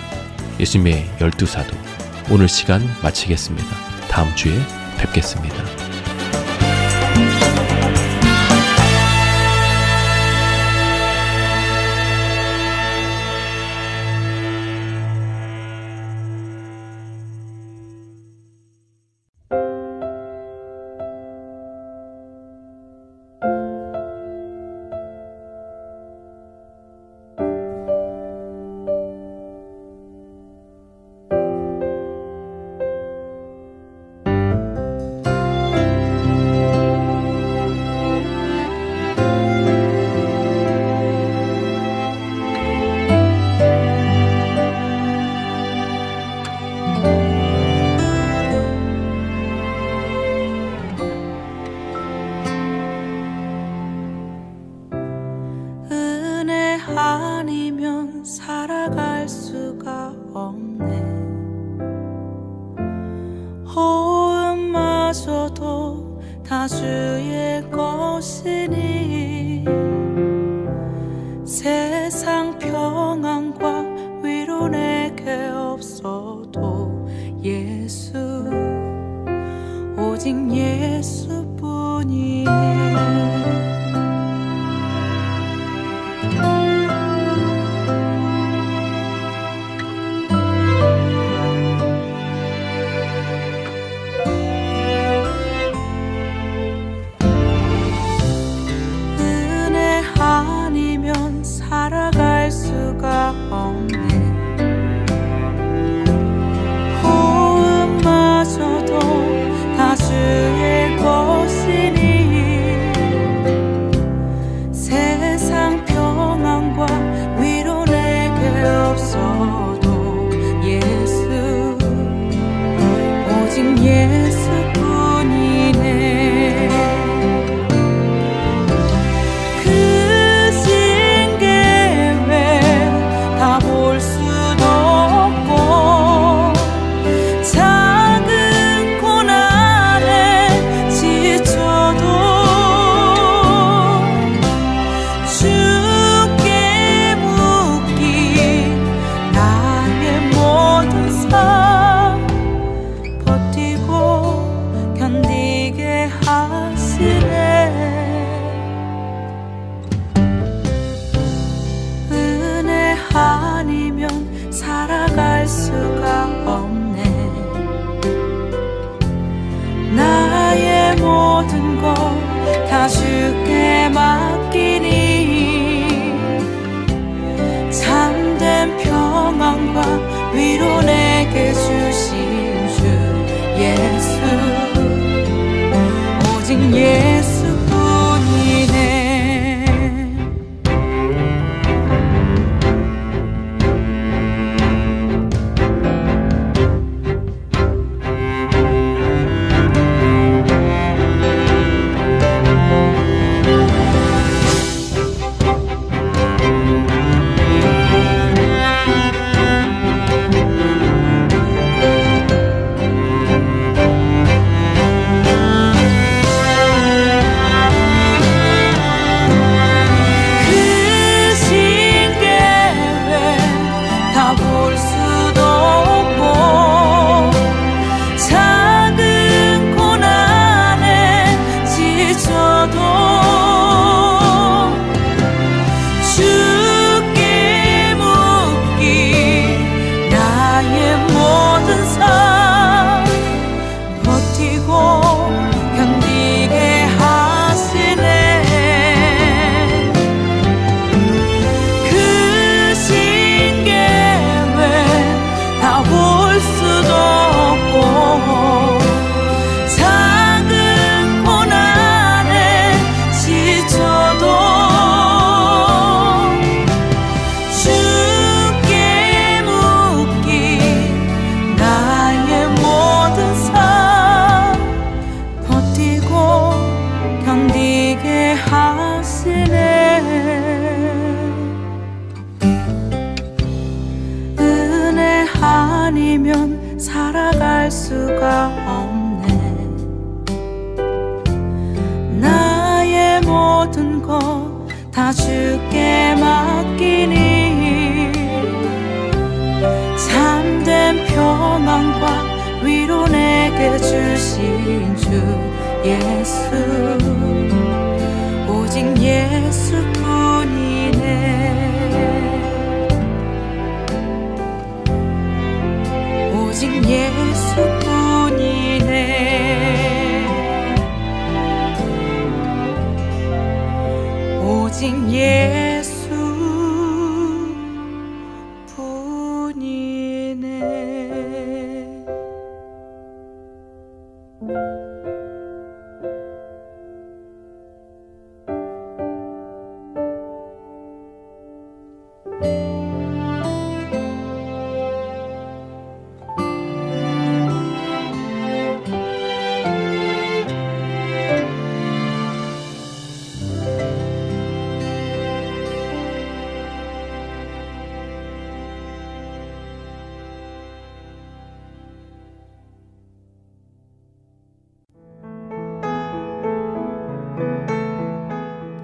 예수님의 0.60 1.10
열두 1.22 1.46
사도 1.46 1.76
오늘 2.30 2.48
시간 2.48 2.82
마치겠습니다. 3.02 3.68
다음 4.10 4.36
주에 4.36 4.54
뵙겠습니다. 4.98 5.93